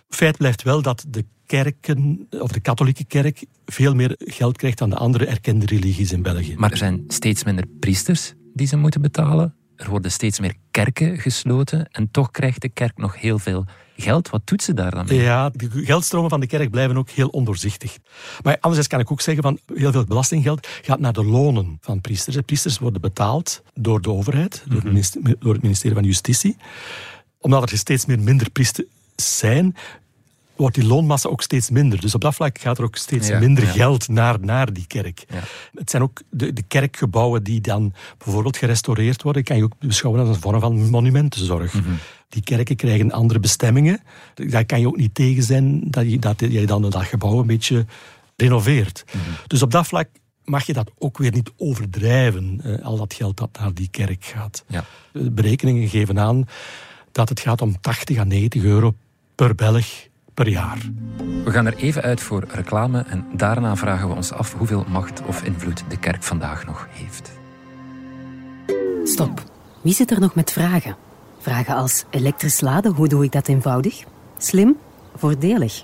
Feit 0.10 0.38
blijft 0.38 0.64
wel 0.64 0.82
dat 0.82 1.06
de 1.08 1.26
kerken, 1.46 2.28
of 2.40 2.52
de 2.52 2.60
katholieke 2.60 3.06
kerk, 3.06 3.46
veel 3.66 3.96
meer 3.96 4.16
geld 4.18 4.58
krijgt 4.58 4.78
dan 4.78 4.90
de 4.90 4.96
andere 4.96 5.26
erkende 5.26 5.66
religies 5.66 6.12
in 6.12 6.22
België. 6.22 6.56
Maar 6.58 6.72
er 6.72 6.78
zijn 6.78 7.04
steeds 7.08 7.44
minder 7.44 7.66
priesters 7.80 8.34
die 8.54 8.68
ze 8.68 8.78
moeten 8.78 9.02
betalen. 9.02 9.56
Er 9.76 9.90
worden 9.90 10.12
steeds 10.12 10.40
meer 10.40 10.56
kerken 10.72 11.18
gesloten 11.18 11.88
en 11.92 12.12
toch 12.12 12.32
krijgt 12.32 12.62
de 12.62 12.70
kerk 12.70 12.98
nog 12.98 13.20
heel 13.20 13.40
veel 13.40 13.66
geld. 13.98 14.30
Wat 14.30 14.42
doet 14.48 14.64
ze 14.64 14.74
daar 14.74 14.92
dan 14.92 15.06
mee? 15.10 15.22
Ja, 15.22 15.50
de 15.50 15.70
geldstromen 15.72 16.30
van 16.30 16.40
de 16.40 16.48
kerk 16.48 16.70
blijven 16.70 16.98
ook 16.98 17.10
heel 17.10 17.28
ondoorzichtig. 17.28 17.98
Maar 18.44 18.54
anderzijds 18.54 18.88
kan 18.88 19.00
ik 19.00 19.12
ook 19.12 19.22
zeggen 19.22 19.44
van 19.44 19.60
heel 19.74 19.92
veel 19.92 20.04
belastinggeld 20.04 20.68
gaat 20.82 21.00
naar 21.00 21.14
de 21.14 21.26
lonen 21.26 21.78
van 21.82 22.02
priesters. 22.02 22.38
Priesters 22.46 22.80
worden 22.80 23.02
betaald 23.02 23.64
door 23.74 24.02
de 24.02 24.12
overheid, 24.12 24.64
door, 24.68 24.82
het 24.82 25.18
door 25.40 25.54
het 25.54 25.62
ministerie 25.62 25.96
van 25.96 26.06
Justitie. 26.06 26.58
Omdat 27.40 27.72
er 27.72 27.78
steeds 27.78 28.06
meer 28.06 28.20
minder 28.20 28.50
priesters 28.52 28.88
zijn, 29.16 29.76
wordt 30.56 30.76
die 30.76 30.86
loonmassa 30.86 31.30
ook 31.30 31.42
steeds 31.42 31.70
minder. 31.70 32.02
Dus 32.02 32.16
op 32.16 32.22
dat 32.22 32.36
vlak 32.36 32.60
gaat 32.60 32.78
er 32.78 32.84
ook 32.84 32.96
steeds 32.96 33.28
Ja, 33.28 33.40
minder 33.40 33.64
ja. 33.64 33.72
geld 33.72 34.08
naar, 34.08 34.40
naar 34.40 34.74
die 34.74 34.88
kerk. 34.88 35.26
Ja. 35.30 35.40
Het 35.74 35.90
zijn 35.90 36.04
ook 36.04 36.22
de, 36.30 36.54
de 36.54 36.62
kerkgebouwen 36.62 37.44
die 37.44 37.62
dan 37.62 37.94
bijvoorbeeld 38.18 38.58
gerestaureerd 38.58 39.22
worden, 39.22 39.44
kan 39.44 39.58
je 39.58 39.64
ook 39.64 39.80
beschouwen 39.80 40.26
als 40.26 40.36
een 40.36 40.42
vorm 40.42 40.60
van 40.60 40.90
monumentenzorg. 40.90 41.74
Mhm. 41.74 41.90
Die 42.30 42.44
kerken 42.44 42.76
krijgen 42.76 43.12
andere 43.12 43.40
bestemmingen. 43.40 44.00
Daar 44.34 44.66
kan 44.66 44.80
je 44.80 44.88
ook 44.88 44.98
niet 44.98 45.16
tegen 45.16 45.44
zijn 45.44 45.82
dat 45.90 46.12
je, 46.12 46.20
dat 46.20 46.40
je 46.40 46.66
dan 46.66 46.82
dat 46.82 47.04
gebouw 47.04 47.40
een 47.40 47.48
beetje 47.48 47.86
renoveert. 48.36 49.04
Mhm. 49.06 49.18
Dus 49.48 49.62
op 49.62 49.72
dat 49.72 49.88
vlak 49.88 50.10
mag 50.44 50.66
je 50.66 50.74
dat 50.74 50.92
ook 50.98 51.18
weer 51.18 51.32
niet 51.32 51.52
overdrijven, 51.58 52.60
eh, 52.64 52.86
al 52.86 52.98
dat 52.98 53.14
geld 53.14 53.38
dat 53.38 53.50
naar 53.60 53.74
die 53.74 53.88
kerk 53.92 54.26
gaat. 54.26 54.66
De 55.12 55.32
berekeningen 55.32 55.90
geven 55.90 56.20
aan 56.20 56.46
dat 57.12 57.30
het 57.30 57.40
gaat 57.40 57.62
om 57.62 57.82
80 57.82 58.18
à 58.18 58.24
90 58.24 58.64
euro 58.64 58.96
per 59.36 59.56
Belg 59.56 60.08
per 60.36 60.48
jaar. 60.50 60.78
We 61.44 61.52
gaan 61.52 61.66
er 61.66 61.76
even 61.76 62.02
uit 62.02 62.22
voor 62.22 62.44
reclame 62.48 63.06
en 63.08 63.26
daarna 63.34 63.76
vragen 63.76 64.08
we 64.08 64.16
ons 64.16 64.32
af 64.32 64.54
hoeveel 64.54 64.86
macht 64.88 65.22
of 65.26 65.44
invloed 65.44 65.84
de 65.88 65.98
kerk 65.98 66.24
vandaag 66.24 66.66
nog 66.66 66.88
heeft. 66.92 67.32
Stop. 69.04 69.44
Wie 69.82 69.94
zit 69.94 70.12
er 70.12 70.20
nog 70.20 70.36
met 70.36 70.52
vragen? 70.52 70.96
Vragen 71.40 71.76
als 71.76 72.04
elektrisch 72.10 72.62
laden, 72.62 72.94
hoe 72.94 73.08
doe 73.08 73.24
ik 73.24 73.32
dat 73.32 73.48
eenvoudig? 73.48 74.04
Slim? 74.38 74.78
Voordelig? 75.16 75.84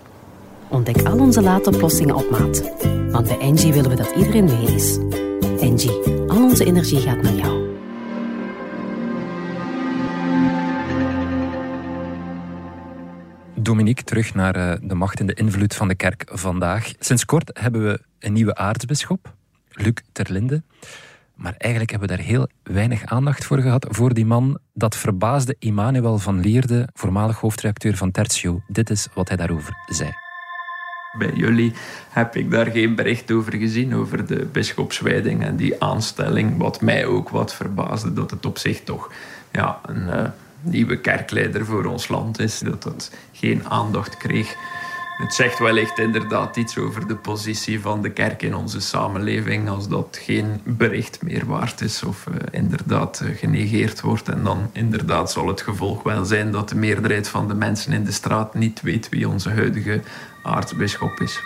Ontdek 0.67 1.03
al 1.03 1.19
onze 1.19 1.41
laadoplossingen 1.41 2.15
op 2.15 2.29
maat. 2.29 2.63
Want 3.11 3.27
bij 3.27 3.39
Engie 3.39 3.73
willen 3.73 3.89
we 3.89 3.95
dat 3.95 4.15
iedereen 4.15 4.43
mee 4.43 4.75
is. 4.75 4.97
Engie, 5.59 6.27
al 6.27 6.43
onze 6.43 6.65
energie 6.65 6.99
gaat 6.99 7.21
naar 7.21 7.33
jou. 7.33 7.60
Dominique, 13.71 14.03
terug 14.03 14.33
naar 14.33 14.55
eh, 14.55 14.77
de 14.81 14.95
macht 14.95 15.19
en 15.19 15.25
de 15.25 15.33
invloed 15.33 15.75
van 15.75 15.87
de 15.87 15.95
kerk 15.95 16.23
vandaag. 16.25 16.91
Sinds 16.99 17.25
kort 17.25 17.59
hebben 17.59 17.83
we 17.83 17.99
een 18.19 18.33
nieuwe 18.33 18.55
aartsbisschop, 18.55 19.33
Luc 19.69 19.93
Terlinde. 20.11 20.63
Maar 21.35 21.53
eigenlijk 21.57 21.91
hebben 21.91 22.09
we 22.09 22.15
daar 22.15 22.25
heel 22.25 22.47
weinig 22.63 23.05
aandacht 23.05 23.45
voor 23.45 23.59
gehad, 23.59 23.87
voor 23.89 24.13
die 24.13 24.25
man. 24.25 24.59
Dat 24.73 24.95
verbaasde 24.95 25.55
Emmanuel 25.59 26.17
van 26.17 26.39
Lierde, 26.39 26.87
voormalig 26.93 27.39
hoofdredacteur 27.39 27.97
van 27.97 28.11
Tertio. 28.11 28.61
Dit 28.67 28.89
is 28.89 29.07
wat 29.13 29.27
hij 29.27 29.37
daarover 29.37 29.73
zei. 29.87 30.11
Bij 31.17 31.33
jullie 31.33 31.73
heb 32.09 32.35
ik 32.35 32.51
daar 32.51 32.71
geen 32.71 32.95
bericht 32.95 33.31
over 33.31 33.53
gezien, 33.53 33.95
over 33.95 34.25
de 34.25 34.45
bischopswijding 34.51 35.43
en 35.43 35.55
die 35.55 35.83
aanstelling. 35.83 36.57
Wat 36.57 36.81
mij 36.81 37.05
ook 37.05 37.29
wat 37.29 37.53
verbaasde, 37.53 38.13
dat 38.13 38.31
het 38.31 38.45
op 38.45 38.57
zich 38.57 38.83
toch 38.83 39.11
ja, 39.51 39.79
een 39.85 40.09
eh, 40.09 40.29
nieuwe 40.61 40.99
kerkleider 40.99 41.65
voor 41.65 41.85
ons 41.85 42.07
land 42.07 42.39
is. 42.39 42.59
Dat 42.59 42.83
dat 42.83 43.11
geen 43.31 43.69
aandacht 43.69 44.17
kreeg. 44.17 44.55
Het 45.21 45.33
zegt 45.33 45.59
wellicht 45.59 45.99
inderdaad 45.99 46.55
iets 46.55 46.77
over 46.77 47.07
de 47.07 47.15
positie 47.15 47.79
van 47.81 48.01
de 48.01 48.09
kerk 48.09 48.41
in 48.41 48.55
onze 48.55 48.79
samenleving 48.79 49.69
als 49.69 49.87
dat 49.87 50.19
geen 50.21 50.61
bericht 50.63 51.21
meer 51.21 51.45
waard 51.45 51.81
is 51.81 52.03
of 52.03 52.27
eh, 52.27 52.33
inderdaad 52.51 53.19
eh, 53.19 53.37
genegeerd 53.37 54.01
wordt. 54.01 54.29
En 54.29 54.43
dan 54.43 54.69
inderdaad 54.71 55.31
zal 55.31 55.47
het 55.47 55.61
gevolg 55.61 56.03
wel 56.03 56.25
zijn 56.25 56.51
dat 56.51 56.69
de 56.69 56.75
meerderheid 56.75 57.27
van 57.27 57.47
de 57.47 57.53
mensen 57.53 57.93
in 57.93 58.03
de 58.03 58.11
straat 58.11 58.53
niet 58.53 58.81
weet 58.81 59.09
wie 59.09 59.29
onze 59.29 59.49
huidige 59.49 60.01
aartsbisschop 60.43 61.19
is. 61.19 61.39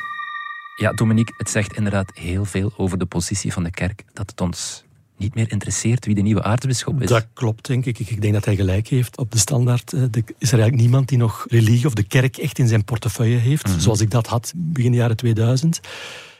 Ja, 0.75 0.91
Dominique, 0.91 1.33
het 1.37 1.49
zegt 1.49 1.75
inderdaad 1.75 2.11
heel 2.13 2.45
veel 2.45 2.73
over 2.77 2.97
de 2.97 3.05
positie 3.05 3.53
van 3.53 3.63
de 3.63 3.71
kerk. 3.71 4.03
Dat 4.13 4.29
het 4.29 4.41
ons 4.41 4.84
niet 5.17 5.35
meer 5.35 5.51
interesseert 5.51 6.05
wie 6.05 6.15
de 6.15 6.21
nieuwe 6.21 6.43
aartsbisschop 6.43 7.01
is. 7.01 7.09
Dat 7.09 7.27
klopt, 7.33 7.67
denk 7.67 7.85
ik. 7.85 7.99
Ik 7.99 8.21
denk 8.21 8.33
dat 8.33 8.45
hij 8.45 8.55
gelijk 8.55 8.87
heeft 8.87 9.17
op 9.17 9.31
de 9.31 9.37
standaard. 9.37 9.93
Eh, 9.93 10.01
de- 10.11 10.23
Is 10.37 10.51
er 10.51 10.59
eigenlijk 10.59 10.75
niemand 10.81 11.07
die 11.09 11.17
nog 11.17 11.45
religie 11.49 11.85
of 11.85 11.93
de 11.93 12.03
kerk 12.03 12.37
echt 12.37 12.59
in 12.59 12.67
zijn 12.67 12.83
portefeuille 12.83 13.37
heeft, 13.37 13.69
zoals 13.77 14.01
ik 14.01 14.09
dat 14.11 14.27
had 14.27 14.53
begin 14.55 14.93
jaren 14.93 15.15
2000. 15.17 15.79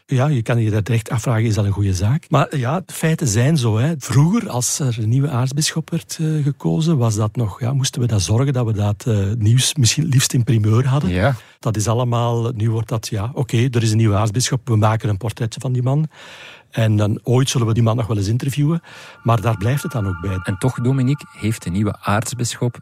Ja, 0.08 0.28
je 0.28 0.42
kan 0.42 0.62
je 0.62 0.70
daar 0.72 0.84
terecht 0.84 1.10
afvragen, 1.10 1.44
is 1.46 1.54
dat 1.56 1.66
een 1.66 1.72
goede 1.72 1.94
zaak? 1.94 2.26
Maar 2.30 2.58
ja, 2.58 2.82
de 2.86 2.94
feiten 2.94 3.28
zijn 3.28 3.58
zo. 3.58 3.78
Hè. 3.78 3.94
Vroeger, 3.98 4.50
als 4.50 4.80
er 4.80 4.96
een 5.00 5.10
nieuwe 5.10 5.30
aartsbisschop 5.30 5.90
werd 5.90 6.18
eh, 6.22 6.44
gekozen, 6.44 6.98
was 6.98 7.16
dat 7.16 7.36
nog, 7.36 7.60
ja, 7.60 7.74
moesten 7.74 8.02
we 8.02 8.08
dat 8.08 8.22
zorgen 8.22 8.54
dat 8.54 8.66
we 8.66 8.74
dat 8.74 9.04
eh, 9.08 9.18
nieuws 9.38 9.76
misschien 9.76 10.06
liefst 10.06 10.34
in 10.34 10.44
primeur 10.44 10.88
hadden. 10.88 11.10
Ja. 11.10 11.36
Dat 11.60 11.76
is 11.78 11.88
allemaal, 11.88 12.52
nu 12.52 12.72
wordt 12.72 12.90
dat, 12.90 13.08
ja, 13.08 13.32
oké, 13.34 13.58
er 13.72 13.84
is 13.84 13.92
een 13.92 13.98
nieuwe 13.98 14.16
aartsbisschop, 14.16 14.68
we 14.68 14.76
maken 14.76 15.10
een 15.10 15.18
portretje 15.18 15.60
van 15.60 15.74
die 15.74 15.84
man. 15.84 16.08
En 16.76 16.96
dan 16.96 17.20
ooit 17.24 17.50
zullen 17.50 17.68
we 17.68 17.74
die 17.74 17.84
man 17.84 17.96
nog 17.96 18.08
wel 18.08 18.18
eens 18.18 18.28
interviewen, 18.28 18.82
maar 19.24 19.42
daar 19.42 19.58
blijft 19.58 19.84
het 19.84 19.92
dan 19.92 20.08
ook 20.08 20.22
bij. 20.22 20.40
En 20.44 20.58
toch, 20.58 20.80
Dominique, 20.82 21.26
heeft 21.38 21.64
de 21.64 21.70
nieuwe 21.70 21.96
aartsbisschop 22.02 22.78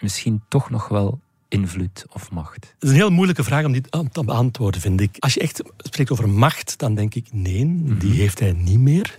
misschien 0.00 0.42
toch 0.48 0.70
nog 0.70 0.88
wel 0.88 1.20
invloed 1.48 2.06
of 2.12 2.30
macht? 2.30 2.54
Het 2.54 2.82
is 2.82 2.88
een 2.88 2.94
heel 2.94 3.10
moeilijke 3.10 3.44
vraag 3.44 3.64
om 3.64 3.72
dit 3.72 3.90
aan 3.90 4.08
te 4.08 4.24
beantwoorden, 4.24 4.80
vind 4.80 5.00
ik. 5.00 5.16
Als 5.18 5.34
je 5.34 5.40
echt 5.40 5.62
spreekt 5.76 6.10
over 6.10 6.28
macht, 6.28 6.78
dan 6.78 6.94
denk 6.94 7.14
ik 7.14 7.26
nee, 7.32 7.84
die 7.98 8.12
heeft 8.12 8.38
hij 8.38 8.52
niet 8.52 8.78
meer. 8.78 9.18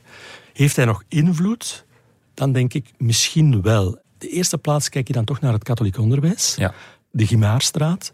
Heeft 0.53 0.75
hij 0.75 0.85
nog 0.85 1.03
invloed? 1.07 1.85
Dan 2.33 2.51
denk 2.51 2.73
ik 2.73 2.91
misschien 2.97 3.61
wel. 3.61 4.01
De 4.17 4.29
eerste 4.29 4.57
plaats 4.57 4.89
kijk 4.89 5.07
je 5.07 5.13
dan 5.13 5.25
toch 5.25 5.39
naar 5.39 5.53
het 5.53 5.63
katholiek 5.63 5.97
onderwijs. 5.97 6.55
Ja. 6.55 6.73
De 7.11 7.27
Gimaarstraat. 7.27 8.13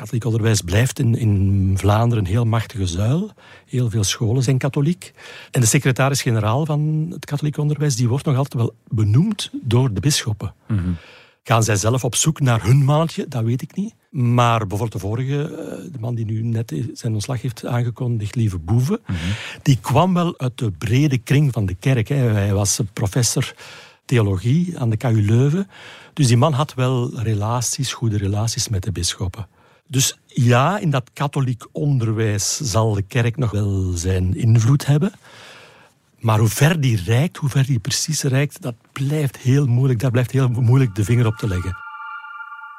Katholiek 0.00 0.24
onderwijs 0.24 0.60
blijft 0.60 0.98
in, 0.98 1.14
in 1.14 1.74
Vlaanderen 1.78 2.24
een 2.24 2.30
heel 2.30 2.44
machtige 2.44 2.86
zuil. 2.86 3.30
Heel 3.66 3.90
veel 3.90 4.04
scholen 4.04 4.42
zijn 4.42 4.58
katholiek. 4.58 5.12
En 5.50 5.60
de 5.60 5.66
secretaris-generaal 5.66 6.66
van 6.66 7.08
het 7.10 7.24
katholiek 7.24 7.56
onderwijs 7.56 7.96
die 7.96 8.08
wordt 8.08 8.24
nog 8.24 8.36
altijd 8.36 8.54
wel 8.54 8.74
benoemd 8.88 9.50
door 9.62 9.92
de 9.92 10.00
bisschoppen. 10.00 10.54
Gaan 11.42 11.62
zij 11.62 11.76
zelf 11.76 12.04
op 12.04 12.14
zoek 12.14 12.40
naar 12.40 12.64
hun 12.64 12.84
mannetje? 12.84 13.28
Dat 13.28 13.44
weet 13.44 13.62
ik 13.62 13.76
niet. 13.76 13.94
Maar 14.10 14.58
bijvoorbeeld 14.58 14.92
de 14.92 14.98
vorige, 14.98 15.42
eh, 15.42 15.92
de 15.92 15.98
man 15.98 16.14
die 16.14 16.24
nu 16.24 16.42
net 16.42 16.74
zijn 16.92 17.12
ontslag 17.12 17.42
heeft 17.42 17.66
aangekondigd, 17.66 18.34
Lieve 18.34 18.58
Boeven, 18.58 19.00
die 19.62 19.78
kwam 19.80 20.14
wel 20.14 20.38
uit 20.38 20.58
de 20.58 20.70
brede 20.70 21.18
kring 21.18 21.52
van 21.52 21.66
de 21.66 21.74
kerk. 21.74 22.08
Hè. 22.08 22.16
Hij 22.16 22.52
was 22.54 22.80
professor 22.92 23.54
theologie 24.04 24.78
aan 24.78 24.90
de 24.90 24.96
KU 24.96 25.22
Leuven. 25.22 25.68
Dus 26.12 26.26
die 26.26 26.36
man 26.36 26.52
had 26.52 26.74
wel 26.74 27.20
relaties, 27.20 27.92
goede 27.92 28.16
relaties 28.16 28.68
met 28.68 28.82
de 28.82 28.92
bisschoppen. 28.92 29.46
Dus 29.90 30.18
ja, 30.26 30.78
in 30.78 30.90
dat 30.90 31.10
katholiek 31.12 31.64
onderwijs 31.72 32.56
zal 32.56 32.94
de 32.94 33.02
kerk 33.02 33.36
nog 33.36 33.50
wel 33.50 33.92
zijn 33.94 34.36
invloed 34.36 34.86
hebben. 34.86 35.12
Maar 36.18 36.38
hoe 36.38 36.48
ver 36.48 36.80
die 36.80 37.02
reikt, 37.04 37.36
hoe 37.36 37.48
ver 37.48 37.66
die 37.66 37.78
precies 37.78 38.22
reikt, 38.22 38.62
dat 38.62 38.74
blijft 38.92 39.36
heel 39.36 39.66
moeilijk. 39.66 40.00
Daar 40.00 40.10
blijft 40.10 40.30
heel 40.30 40.48
moeilijk 40.48 40.94
de 40.94 41.04
vinger 41.04 41.26
op 41.26 41.36
te 41.36 41.48
leggen. 41.48 41.76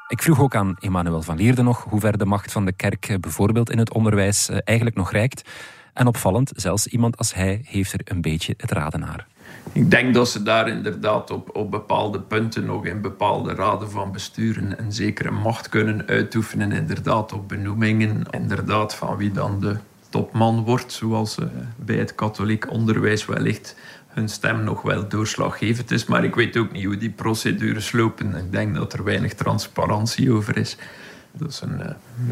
Ik 0.08 0.22
vroeg 0.22 0.40
ook 0.40 0.54
aan 0.54 0.76
Emmanuel 0.80 1.22
van 1.22 1.36
Lierde 1.36 1.62
nog 1.62 1.84
hoe 1.84 2.00
ver 2.00 2.18
de 2.18 2.24
macht 2.24 2.52
van 2.52 2.64
de 2.64 2.72
kerk 2.72 3.08
eh, 3.08 3.18
bijvoorbeeld 3.18 3.70
in 3.70 3.78
het 3.78 3.92
onderwijs 3.92 4.48
eh, 4.48 4.58
eigenlijk 4.64 4.96
nog 4.96 5.12
reikt. 5.12 5.48
En 5.92 6.06
opvallend, 6.06 6.52
zelfs 6.54 6.86
iemand 6.86 7.16
als 7.16 7.34
hij 7.34 7.60
heeft 7.64 7.92
er 7.92 8.00
een 8.04 8.20
beetje 8.20 8.54
het 8.56 8.70
raden 8.70 9.00
naar. 9.00 9.26
Ik 9.72 9.90
denk 9.90 10.14
dat 10.14 10.28
ze 10.28 10.42
daar 10.42 10.68
inderdaad 10.68 11.30
op, 11.30 11.56
op 11.56 11.70
bepaalde 11.70 12.20
punten 12.20 12.64
nog 12.64 12.86
in 12.86 13.00
bepaalde 13.00 13.54
raden 13.54 13.90
van 13.90 14.12
besturen 14.12 14.78
een 14.78 14.92
zekere 14.92 15.30
macht 15.30 15.68
kunnen 15.68 16.06
uitoefenen. 16.06 16.72
Inderdaad 16.72 17.32
op 17.32 17.48
benoemingen, 17.48 18.22
inderdaad 18.30 18.94
van 18.94 19.16
wie 19.16 19.32
dan 19.32 19.60
de 19.60 19.76
topman 20.08 20.64
wordt, 20.64 20.92
zoals 20.92 21.38
uh, 21.38 21.46
bij 21.76 21.96
het 21.96 22.14
katholiek 22.14 22.70
onderwijs 22.70 23.26
wellicht 23.26 23.76
hun 24.06 24.28
stem 24.28 24.64
nog 24.64 24.82
wel 24.82 25.08
doorslaggevend 25.08 25.90
is. 25.90 26.04
Maar 26.04 26.24
ik 26.24 26.34
weet 26.34 26.56
ook 26.56 26.72
niet 26.72 26.84
hoe 26.84 26.96
die 26.96 27.10
procedures 27.10 27.92
lopen. 27.92 28.36
Ik 28.36 28.52
denk 28.52 28.74
dat 28.74 28.92
er 28.92 29.04
weinig 29.04 29.34
transparantie 29.34 30.32
over 30.32 30.56
is. 30.56 30.76
Dat 31.34 31.48
is 31.48 31.60
een, 31.60 31.80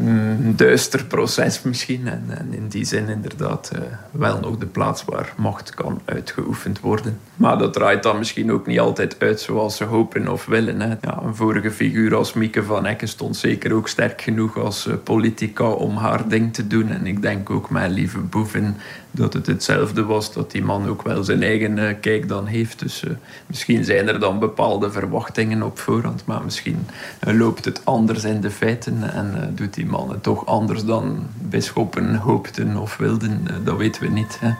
uh, 0.01 0.55
duister 0.55 1.05
proces 1.05 1.61
misschien. 1.61 2.07
En, 2.07 2.47
in 2.51 2.67
die 2.67 2.85
zin 2.85 3.07
inderdaad 3.07 3.71
uh, 3.75 3.81
wel 4.11 4.39
nog 4.39 4.57
de 4.57 4.65
plaats 4.65 5.05
waar 5.05 5.33
macht 5.37 5.69
kan 5.69 6.01
uitgeoefend 6.05 6.79
worden. 6.79 7.19
Maar 7.35 7.57
dat 7.57 7.73
draait 7.73 8.03
dan 8.03 8.17
misschien 8.17 8.51
ook 8.51 8.67
niet 8.67 8.79
altijd 8.79 9.15
uit 9.19 9.39
zoals 9.39 9.77
ze 9.77 9.83
hopen 9.83 10.27
of 10.27 10.45
willen. 10.45 10.81
Hè. 10.81 10.87
Ja, 10.87 11.21
een 11.23 11.35
vorige 11.35 11.71
figuur 11.71 12.15
als 12.15 12.33
Mieke 12.33 12.63
van 12.63 12.85
Ecken 12.85 13.07
stond 13.07 13.37
zeker 13.37 13.73
ook 13.73 13.87
sterk 13.87 14.21
genoeg 14.21 14.57
als 14.57 14.87
uh, 14.87 14.93
politica 15.03 15.69
om 15.69 15.97
haar 15.97 16.27
ding 16.27 16.53
te 16.53 16.67
doen. 16.67 16.89
En 16.89 17.07
ik 17.07 17.21
denk 17.21 17.49
ook 17.49 17.69
mijn 17.69 17.91
lieve 17.91 18.19
boeven 18.19 18.77
dat 19.11 19.33
het 19.33 19.47
hetzelfde 19.47 20.03
was. 20.03 20.33
Dat 20.33 20.51
die 20.51 20.63
man 20.63 20.87
ook 20.87 21.01
wel 21.01 21.23
zijn 21.23 21.43
eigen 21.43 21.99
kijk 21.99 22.27
dan 22.27 22.45
heeft. 22.45 22.79
Dus 22.79 23.03
misschien 23.45 23.83
zijn 23.83 24.07
er 24.07 24.19
dan 24.19 24.39
bepaalde 24.39 24.91
verwachtingen 24.91 25.63
op 25.63 25.79
voorhand. 25.79 26.25
Maar 26.25 26.43
misschien 26.43 26.87
loopt 27.19 27.65
het 27.65 27.85
anders 27.85 28.23
in 28.23 28.41
de 28.41 28.51
feiten 28.51 29.13
en 29.13 29.51
doet 29.55 29.73
die 29.73 29.85
man 29.85 30.09
het 30.09 30.23
toch 30.23 30.45
anders 30.45 30.85
dan 30.85 31.27
bisschoppen 31.37 32.15
hoopten 32.15 32.77
of 32.77 32.97
wilden. 32.97 33.47
Dat 33.63 33.77
weten 33.77 34.01
we 34.01 34.09
niet. 34.09 34.39
Hè. 34.39 34.51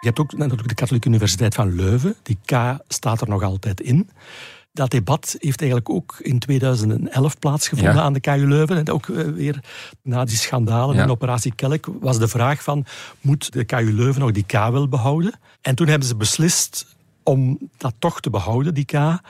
Je 0.00 0.12
hebt 0.12 0.18
ook 0.18 0.38
natuurlijk 0.38 0.68
de 0.68 0.74
Katholieke 0.74 1.08
Universiteit 1.08 1.54
van 1.54 1.74
Leuven. 1.74 2.14
Die 2.22 2.38
K 2.44 2.76
staat 2.88 3.20
er 3.20 3.28
nog 3.28 3.42
altijd 3.42 3.80
in. 3.80 4.10
Dat 4.76 4.90
debat 4.90 5.36
heeft 5.38 5.60
eigenlijk 5.60 5.90
ook 5.90 6.16
in 6.18 6.38
2011 6.38 7.38
plaatsgevonden 7.38 7.94
ja. 7.94 8.00
aan 8.00 8.12
de 8.12 8.20
KU 8.20 8.46
Leuven. 8.48 8.76
En 8.76 8.90
ook 8.90 9.06
weer 9.06 9.60
na 10.02 10.24
die 10.24 10.36
schandalen 10.36 10.96
ja. 10.96 11.02
in 11.02 11.10
Operatie 11.10 11.54
Kelk 11.54 11.88
was 12.00 12.18
de 12.18 12.28
vraag 12.28 12.62
van... 12.62 12.84
moet 13.20 13.52
de 13.52 13.64
KU 13.64 13.92
Leuven 13.92 14.20
nog 14.20 14.30
die 14.32 14.46
K 14.46 14.52
wel 14.52 14.88
behouden? 14.88 15.38
En 15.60 15.74
toen 15.74 15.86
hebben 15.86 16.08
ze 16.08 16.16
beslist 16.16 16.86
om 17.22 17.58
dat 17.76 17.94
toch 17.98 18.20
te 18.20 18.30
behouden, 18.30 18.74
die 18.74 18.84
K. 18.84 19.20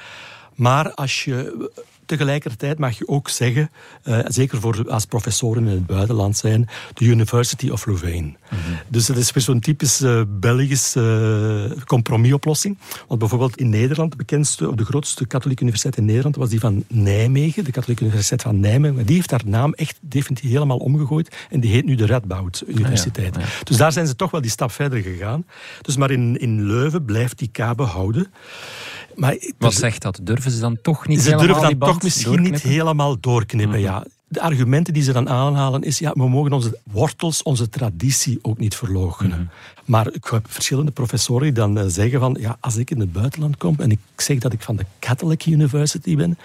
Maar 0.55 0.95
als 0.95 1.25
je 1.25 1.71
tegelijkertijd 2.07 2.79
mag 2.79 2.99
je 2.99 3.09
ook 3.09 3.29
zeggen, 3.29 3.71
uh, 4.05 4.19
zeker 4.27 4.61
voor 4.61 4.91
als 4.91 5.05
professoren 5.05 5.67
in 5.67 5.71
het 5.71 5.87
buitenland 5.87 6.37
zijn, 6.37 6.69
de 6.95 7.05
University 7.05 7.69
of 7.69 7.87
Louvain. 7.87 8.25
Mm 8.25 8.37
-hmm. 8.49 8.79
Dus 8.89 9.07
dat 9.07 9.17
is 9.17 9.31
weer 9.31 9.43
zo'n 9.43 9.61
typisch 9.61 10.01
uh, 10.01 10.23
Belgische 10.29 11.71
uh, 11.77 11.83
compromisoplossing. 11.85 12.79
Want 13.09 13.21
bijvoorbeeld 13.21 13.57
in 13.57 13.69
Nederland, 13.69 14.11
de 14.11 14.17
bekendste 14.17 14.69
of 14.69 14.75
de 14.75 14.85
grootste 14.85 15.27
katholieke 15.27 15.63
universiteit 15.63 15.97
in 15.97 16.05
Nederland 16.05 16.37
was 16.37 16.49
die 16.49 16.61
van 16.61 16.85
Nijmegen, 16.89 17.65
de 17.65 17.71
katholieke 17.71 18.03
universiteit 18.03 18.43
van 18.43 18.61
Nijmegen. 18.61 18.97
Maar 18.97 19.05
die 19.05 19.17
heeft 19.17 19.31
haar 19.31 19.43
naam 19.45 19.75
echt 19.75 19.99
definitief 20.01 20.51
helemaal 20.51 20.79
omgegooid 20.79 21.37
en 21.51 21.61
die 21.61 21.73
heet 21.73 21.85
nu 21.85 21.95
de 21.95 22.07
Radboud 22.07 22.65
Universiteit. 22.67 23.37
Ah, 23.37 23.43
ja. 23.43 23.49
Ja. 23.49 23.65
Dus 23.65 23.77
daar 23.77 23.93
zijn 23.93 24.07
ze 24.07 24.17
toch 24.17 24.31
wel 24.31 24.41
die 24.41 24.51
stap 24.51 24.71
verder 24.71 25.03
gegaan. 25.03 25.45
Dus 25.81 25.97
maar 25.97 26.11
in, 26.11 26.41
in 26.41 26.67
Leuven 26.67 27.05
blijft 27.05 27.39
die 27.39 27.51
K 27.53 27.77
behouden. 27.77 28.33
Maar, 29.17 29.37
Wat 29.59 29.75
zegt 29.75 30.03
dat? 30.03 30.21
Durven 30.23 30.51
ze 30.51 30.61
dan 30.61 30.79
toch 30.83 31.07
niet 31.07 31.21
ze 31.21 31.25
helemaal 31.31 31.47
durven 31.47 31.79
dan 31.79 31.89
toch 31.89 32.03
misschien 32.03 32.43
niet 32.43 32.63
helemaal 32.63 33.21
doorknippen, 33.21 33.79
mm 33.79 33.85
-hmm. 33.85 33.95
ja. 33.95 34.05
De 34.29 34.41
argumenten 34.41 34.95
die 34.95 35.03
ze 35.03 35.13
dan 35.13 35.29
aanhalen 35.29 35.83
is, 35.83 35.99
ja, 35.99 36.13
we 36.13 36.29
mogen 36.29 36.53
onze 36.53 36.79
wortels, 36.83 37.43
onze 37.43 37.69
traditie 37.69 38.39
ook 38.43 38.59
niet 38.59 38.75
verloochenen. 38.75 39.39
Mm 39.39 39.39
-hmm. 39.39 39.85
Maar 39.85 40.13
ik 40.13 40.25
heb 40.25 40.47
verschillende 40.49 40.91
professoren 40.91 41.43
die 41.43 41.53
dan 41.53 41.79
uh, 41.79 41.85
zeggen 41.87 42.21
van, 42.21 42.37
ja, 42.41 42.57
als 42.61 42.77
ik 42.77 42.91
in 42.91 43.01
het 43.01 43.13
buitenland 43.13 43.57
kom 43.57 43.75
en 43.79 43.91
ik 43.91 43.99
zeg 44.17 44.39
dat 44.39 44.53
ik 44.53 44.63
van 44.63 44.77
de 44.77 44.87
Catholic 44.99 45.47
University 45.47 46.17
ben, 46.17 46.39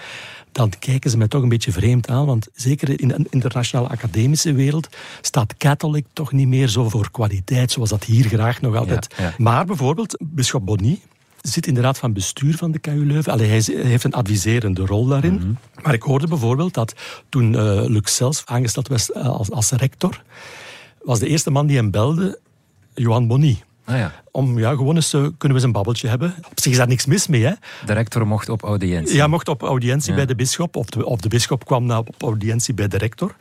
dan 0.51 0.71
kijken 0.79 1.09
ze 1.09 1.17
mij 1.17 1.27
toch 1.27 1.41
een 1.41 1.49
beetje 1.49 1.71
vreemd 1.71 2.07
aan. 2.07 2.25
Want 2.25 2.47
zeker 2.53 3.01
in 3.01 3.07
de 3.07 3.25
internationale 3.29 3.89
academische 3.89 4.53
wereld 4.53 4.87
staat 5.21 5.57
katholiek 5.57 6.05
toch 6.13 6.31
niet 6.31 6.47
meer 6.47 6.67
zo 6.67 6.89
voor 6.89 7.11
kwaliteit, 7.11 7.71
zoals 7.71 7.89
dat 7.89 8.03
hier 8.03 8.25
graag 8.25 8.61
nog 8.61 8.75
altijd. 8.75 9.13
Ja, 9.17 9.23
ja. 9.23 9.33
Maar 9.37 9.65
bijvoorbeeld, 9.65 10.17
Bisschop 10.19 10.65
Bonny, 10.65 10.99
zit 11.41 11.67
in 11.67 11.73
de 11.73 11.81
raad 11.81 11.97
van 11.97 12.13
bestuur 12.13 12.55
van 12.55 12.71
de 12.71 12.79
KU 12.79 13.05
Leuven. 13.05 13.31
Allee, 13.31 13.47
hij 13.47 13.61
heeft 13.87 14.03
een 14.03 14.13
adviserende 14.13 14.85
rol 14.85 15.05
daarin. 15.05 15.33
Mm 15.33 15.39
-hmm. 15.39 15.57
Maar 15.83 15.93
ik 15.93 16.03
hoorde 16.03 16.27
bijvoorbeeld 16.27 16.73
dat 16.73 16.93
toen 17.29 17.53
uh, 17.53 17.59
Lux 17.87 18.15
zelf 18.15 18.41
aangesteld 18.45 18.87
was 18.87 19.13
als, 19.13 19.51
als 19.51 19.71
rector, 19.71 20.23
was 21.01 21.19
de 21.19 21.27
eerste 21.27 21.51
man 21.51 21.67
die 21.67 21.77
hem 21.77 21.91
belde 21.91 22.39
Johan 22.93 23.27
Bonny. 23.27 23.61
Ah, 23.85 23.97
ja. 23.97 24.11
Om 24.31 24.59
ja, 24.59 24.69
gewoon 24.69 24.95
eens 24.95 25.13
uh, 25.13 25.21
kunnen 25.21 25.37
we 25.37 25.53
eens 25.53 25.63
een 25.63 25.71
babbeltje 25.71 26.07
hebben. 26.07 26.35
Op 26.49 26.59
zich 26.59 26.71
is 26.71 26.77
daar 26.77 26.87
niks 26.87 27.05
mis 27.05 27.27
mee. 27.27 27.43
Hè? 27.43 27.53
De 27.85 27.93
rector 27.93 28.27
mocht 28.27 28.49
op 28.49 28.63
audiëntie. 28.63 29.15
Ja, 29.15 29.27
mocht 29.27 29.47
op 29.47 29.61
audiëntie 29.61 30.09
ja. 30.09 30.15
bij 30.15 30.25
de 30.25 30.35
bisschop. 30.35 30.75
Of 30.75 30.85
de, 30.85 31.05
of 31.05 31.19
de 31.19 31.29
bisschop 31.29 31.65
kwam 31.65 31.85
nou 31.85 32.03
op 32.07 32.23
audiëntie 32.23 32.73
bij 32.73 32.87
de 32.87 32.97
rector. 32.97 33.35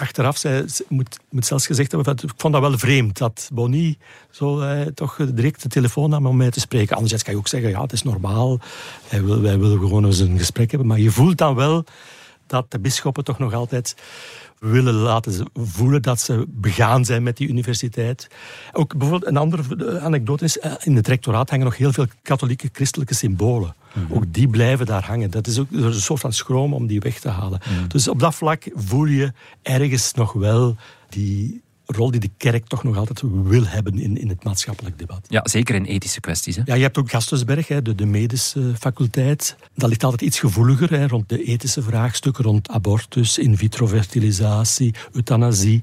Achteraf 0.00 0.36
zei, 0.36 0.64
moet, 0.88 1.18
zelfs 1.38 1.66
gezegd 1.66 1.92
hebben, 1.92 2.16
ik 2.22 2.32
vond 2.36 2.52
dat 2.52 2.62
wel 2.62 2.78
vreemd 2.78 3.18
dat 3.18 3.50
Bonnie 3.52 3.98
zo 4.30 4.60
eh, 4.60 4.86
toch 4.86 5.16
direct 5.32 5.62
de 5.62 5.68
telefoon 5.68 6.10
nam 6.10 6.26
om 6.26 6.36
mij 6.36 6.50
te 6.50 6.60
spreken. 6.60 6.94
Anderzijds 6.94 7.24
kan 7.24 7.32
je 7.32 7.38
ook 7.38 7.48
zeggen, 7.48 7.70
ja, 7.70 7.82
het 7.82 7.92
is 7.92 8.02
normaal. 8.02 8.58
Wij 9.08 9.24
wij 9.24 9.58
willen 9.58 9.78
gewoon 9.78 10.04
eens 10.04 10.18
een 10.18 10.38
gesprek 10.38 10.70
hebben. 10.70 10.88
Maar 10.88 10.98
je 10.98 11.10
voelt 11.10 11.38
dan 11.38 11.54
wel 11.54 11.84
dat 12.46 12.70
de 12.70 12.78
bisschoppen 12.78 13.24
toch 13.24 13.38
nog 13.38 13.54
altijd 13.54 13.94
willen 14.60 14.94
laten 14.94 15.50
voelen 15.54 16.02
dat 16.02 16.20
ze 16.20 16.44
begaan 16.48 17.04
zijn 17.04 17.22
met 17.22 17.36
die 17.36 17.48
universiteit. 17.48 18.28
Ook 18.72 18.96
bijvoorbeeld 18.96 19.30
een 19.30 19.36
andere 19.36 20.00
anekdote 20.00 20.44
is, 20.44 20.56
in 20.82 20.96
het 20.96 21.08
rectoraat 21.08 21.50
hangen 21.50 21.64
nog 21.64 21.76
heel 21.76 21.92
veel 21.92 22.06
katholieke 22.22 22.68
christelijke 22.72 23.14
symbolen. 23.14 23.74
Mm 23.94 24.06
-hmm. 24.06 24.16
Ook 24.16 24.24
die 24.28 24.48
blijven 24.48 24.86
daar 24.86 25.04
hangen. 25.04 25.30
Dat 25.30 25.46
is 25.46 25.58
ook 25.58 25.70
een 25.70 25.94
soort 25.94 26.20
van 26.20 26.32
schroom 26.32 26.74
om 26.74 26.86
die 26.86 27.00
weg 27.00 27.20
te 27.20 27.28
halen. 27.28 27.60
Mm 27.68 27.76
-hmm. 27.76 27.88
Dus 27.88 28.08
op 28.08 28.18
dat 28.18 28.34
vlak 28.34 28.70
voel 28.74 29.04
je 29.04 29.32
ergens 29.62 30.12
nog 30.14 30.32
wel 30.32 30.76
die 31.08 31.62
rol 31.96 32.10
die 32.10 32.20
de 32.20 32.30
kerk 32.36 32.66
toch 32.66 32.82
nog 32.82 32.96
altijd 32.96 33.22
wil 33.42 33.66
hebben 33.66 33.98
in, 33.98 34.16
in 34.16 34.28
het 34.28 34.44
maatschappelijk 34.44 34.98
debat. 34.98 35.26
Ja, 35.28 35.40
zeker 35.42 35.74
in 35.74 35.84
ethische 35.84 36.20
kwesties. 36.20 36.56
Hè? 36.56 36.62
Ja, 36.64 36.74
je 36.74 36.82
hebt 36.82 36.98
ook 36.98 37.10
Gastensberg, 37.10 37.68
hè, 37.68 37.82
de, 37.82 37.94
de 37.94 38.06
medische 38.06 38.72
faculteit. 38.78 39.56
Dat 39.74 39.88
ligt 39.88 40.04
altijd 40.04 40.22
iets 40.22 40.38
gevoeliger 40.38 40.90
hè, 40.90 41.06
rond 41.06 41.28
de 41.28 41.44
ethische 41.44 41.82
vraagstukken, 41.82 42.44
rond 42.44 42.68
abortus, 42.68 43.38
in 43.38 43.56
vitro 43.56 43.86
fertilisatie, 43.86 44.94
euthanasie. 45.12 45.82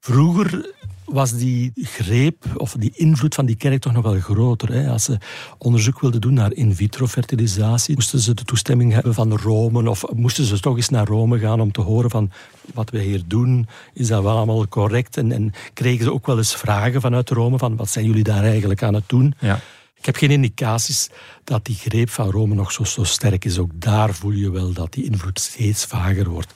Vroeger 0.00 0.74
was 1.08 1.32
die 1.32 1.72
greep 1.74 2.44
of 2.56 2.76
die 2.78 2.92
invloed 2.94 3.34
van 3.34 3.46
die 3.46 3.56
kerk 3.56 3.80
toch 3.80 3.92
nog 3.92 4.02
wel 4.02 4.20
groter. 4.20 4.72
Hè? 4.72 4.88
Als 4.90 5.04
ze 5.04 5.18
onderzoek 5.58 6.00
wilden 6.00 6.20
doen 6.20 6.34
naar 6.34 6.52
in 6.52 6.74
vitro 6.74 7.06
fertilisatie, 7.06 7.94
moesten 7.94 8.18
ze 8.18 8.34
de 8.34 8.44
toestemming 8.44 8.92
hebben 8.92 9.14
van 9.14 9.36
Rome 9.36 9.90
of 9.90 10.04
moesten 10.14 10.44
ze 10.44 10.60
toch 10.60 10.76
eens 10.76 10.88
naar 10.88 11.06
Rome 11.06 11.38
gaan 11.38 11.60
om 11.60 11.72
te 11.72 11.80
horen 11.80 12.10
van 12.10 12.30
wat 12.74 12.90
wij 12.90 13.02
hier 13.02 13.22
doen, 13.26 13.68
is 13.94 14.08
dat 14.08 14.22
wel 14.22 14.36
allemaal 14.36 14.68
correct? 14.68 15.16
En, 15.16 15.32
en 15.32 15.52
kregen 15.74 16.04
ze 16.04 16.12
ook 16.12 16.26
wel 16.26 16.38
eens 16.38 16.56
vragen 16.56 17.00
vanuit 17.00 17.30
Rome 17.30 17.58
van 17.58 17.76
wat 17.76 17.90
zijn 17.90 18.04
jullie 18.04 18.24
daar 18.24 18.44
eigenlijk 18.44 18.82
aan 18.82 18.94
het 18.94 19.04
doen? 19.06 19.34
Ja. 19.38 19.60
Ik 19.98 20.06
heb 20.06 20.16
geen 20.16 20.30
indicaties 20.30 21.10
dat 21.44 21.64
die 21.64 21.74
greep 21.74 22.10
van 22.10 22.30
Rome 22.30 22.54
nog 22.54 22.72
zo, 22.72 22.84
zo 22.84 23.04
sterk 23.04 23.44
is. 23.44 23.58
Ook 23.58 23.70
daar 23.74 24.14
voel 24.14 24.32
je 24.32 24.50
wel 24.50 24.72
dat 24.72 24.92
die 24.92 25.04
invloed 25.04 25.40
steeds 25.40 25.84
vager 25.84 26.28
wordt. 26.28 26.52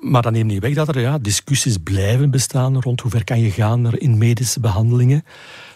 Maar 0.00 0.22
dat 0.22 0.32
neemt 0.32 0.50
niet 0.50 0.60
weg 0.60 0.74
dat 0.74 0.88
er 0.88 1.00
ja, 1.00 1.18
discussies 1.18 1.76
blijven 1.76 2.30
bestaan 2.30 2.80
rond 2.80 3.00
hoe 3.00 3.10
ver 3.10 3.24
kan 3.24 3.40
je 3.40 3.50
gaan 3.50 3.92
in 3.92 4.18
medische 4.18 4.60
behandelingen. 4.60 5.24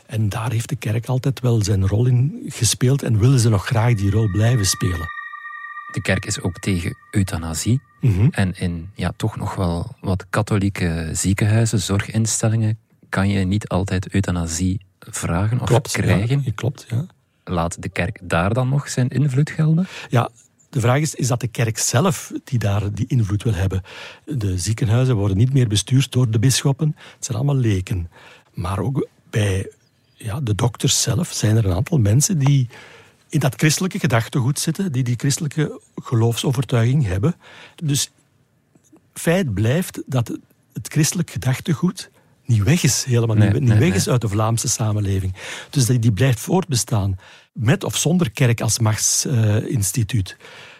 En 0.07 0.29
daar 0.29 0.51
heeft 0.51 0.69
de 0.69 0.77
kerk 0.77 1.07
altijd 1.07 1.41
wel 1.41 1.63
zijn 1.63 1.87
rol 1.87 2.07
in 2.07 2.43
gespeeld 2.47 3.03
en 3.03 3.19
willen 3.19 3.41
ze 3.41 3.49
nog 3.49 3.67
graag 3.67 3.95
die 3.95 4.11
rol 4.11 4.31
blijven 4.31 4.67
spelen. 4.67 5.15
De 5.93 6.03
kerk 6.03 6.25
is 6.25 6.41
ook 6.41 6.59
tegen 6.59 6.97
euthanasie. 7.11 7.81
Mm 8.01 8.15
-hmm. 8.15 8.29
En 8.31 8.55
in 8.59 8.91
ja, 8.95 9.13
toch 9.17 9.37
nog 9.37 9.55
wel 9.55 9.97
wat 10.01 10.27
katholieke 10.31 11.11
ziekenhuizen, 11.13 11.81
zorginstellingen, 11.81 12.79
kan 13.09 13.29
je 13.29 13.45
niet 13.45 13.69
altijd 13.69 14.09
euthanasie 14.09 14.86
vragen 15.11 15.61
of 15.61 15.67
klopt, 15.67 15.93
krijgen. 15.93 16.43
Ja, 16.45 16.53
klopt, 16.55 16.87
ja. 16.89 17.07
Laat 17.45 17.83
de 17.83 17.89
kerk 17.89 18.19
daar 18.23 18.55
dan 18.55 18.69
nog 18.69 18.89
zijn 18.89 19.09
invloed 19.09 19.51
gelden? 19.51 19.87
Ja, 20.09 20.31
de 20.71 20.81
vraag 20.81 21.01
is, 21.01 21.15
is 21.15 21.29
dat 21.29 21.41
de 21.41 21.49
kerk 21.49 21.79
zelf 21.79 22.33
die 22.45 22.59
daar 22.59 22.93
die 22.93 23.07
invloed 23.07 23.43
wil 23.43 23.55
hebben? 23.55 23.83
De 24.25 24.59
ziekenhuizen 24.59 25.17
worden 25.17 25.37
niet 25.37 25.53
meer 25.53 25.69
bestuurd 25.69 26.13
door 26.13 26.31
de 26.31 26.39
bisschoppen. 26.39 26.97
Het 27.15 27.25
zijn 27.25 27.37
allemaal 27.37 27.57
leken. 27.57 28.11
Maar 28.55 28.79
ook 28.79 29.09
bij 29.31 29.73
ja, 30.15 30.41
de 30.41 30.55
dokters 30.55 31.03
zelf 31.03 31.33
zijn 31.33 31.57
er 31.57 31.65
een 31.65 31.75
aantal 31.75 31.99
mensen 31.99 32.39
die 32.39 32.69
in 33.29 33.39
dat 33.39 33.55
christelijke 33.55 33.99
gedachtegoed 33.99 34.59
zitten, 34.59 34.93
die 34.93 35.03
die 35.03 35.17
christelijke 35.17 35.81
geloofsovertuiging 36.03 37.07
hebben. 37.07 37.35
Dus 37.75 38.11
feit 39.13 39.55
blijft 39.55 40.03
dat 40.07 40.29
het 40.73 40.89
christelijk 40.89 41.31
gedachtegoed 41.31 42.11
niet 42.47 42.63
weg 42.63 42.83
is, 42.83 43.05
helemaal 43.05 43.37
nee, 43.37 43.53
niet, 43.53 43.63
nee, 43.63 43.79
weg 43.79 43.89
nee. 43.89 43.99
is 43.99 44.09
uit 44.09 44.21
de 44.21 44.29
Vlaamse 44.29 44.69
samenleving. 44.69 45.35
Dus 45.71 45.87
die, 45.87 45.99
die 45.99 46.13
blijft 46.13 46.41
voortbestaan, 46.41 47.19
met 47.53 47.85
of 47.85 47.97
zonder 47.97 48.31
kerk 48.31 48.61
als 48.61 48.79
machtsinstituut. 48.79 50.37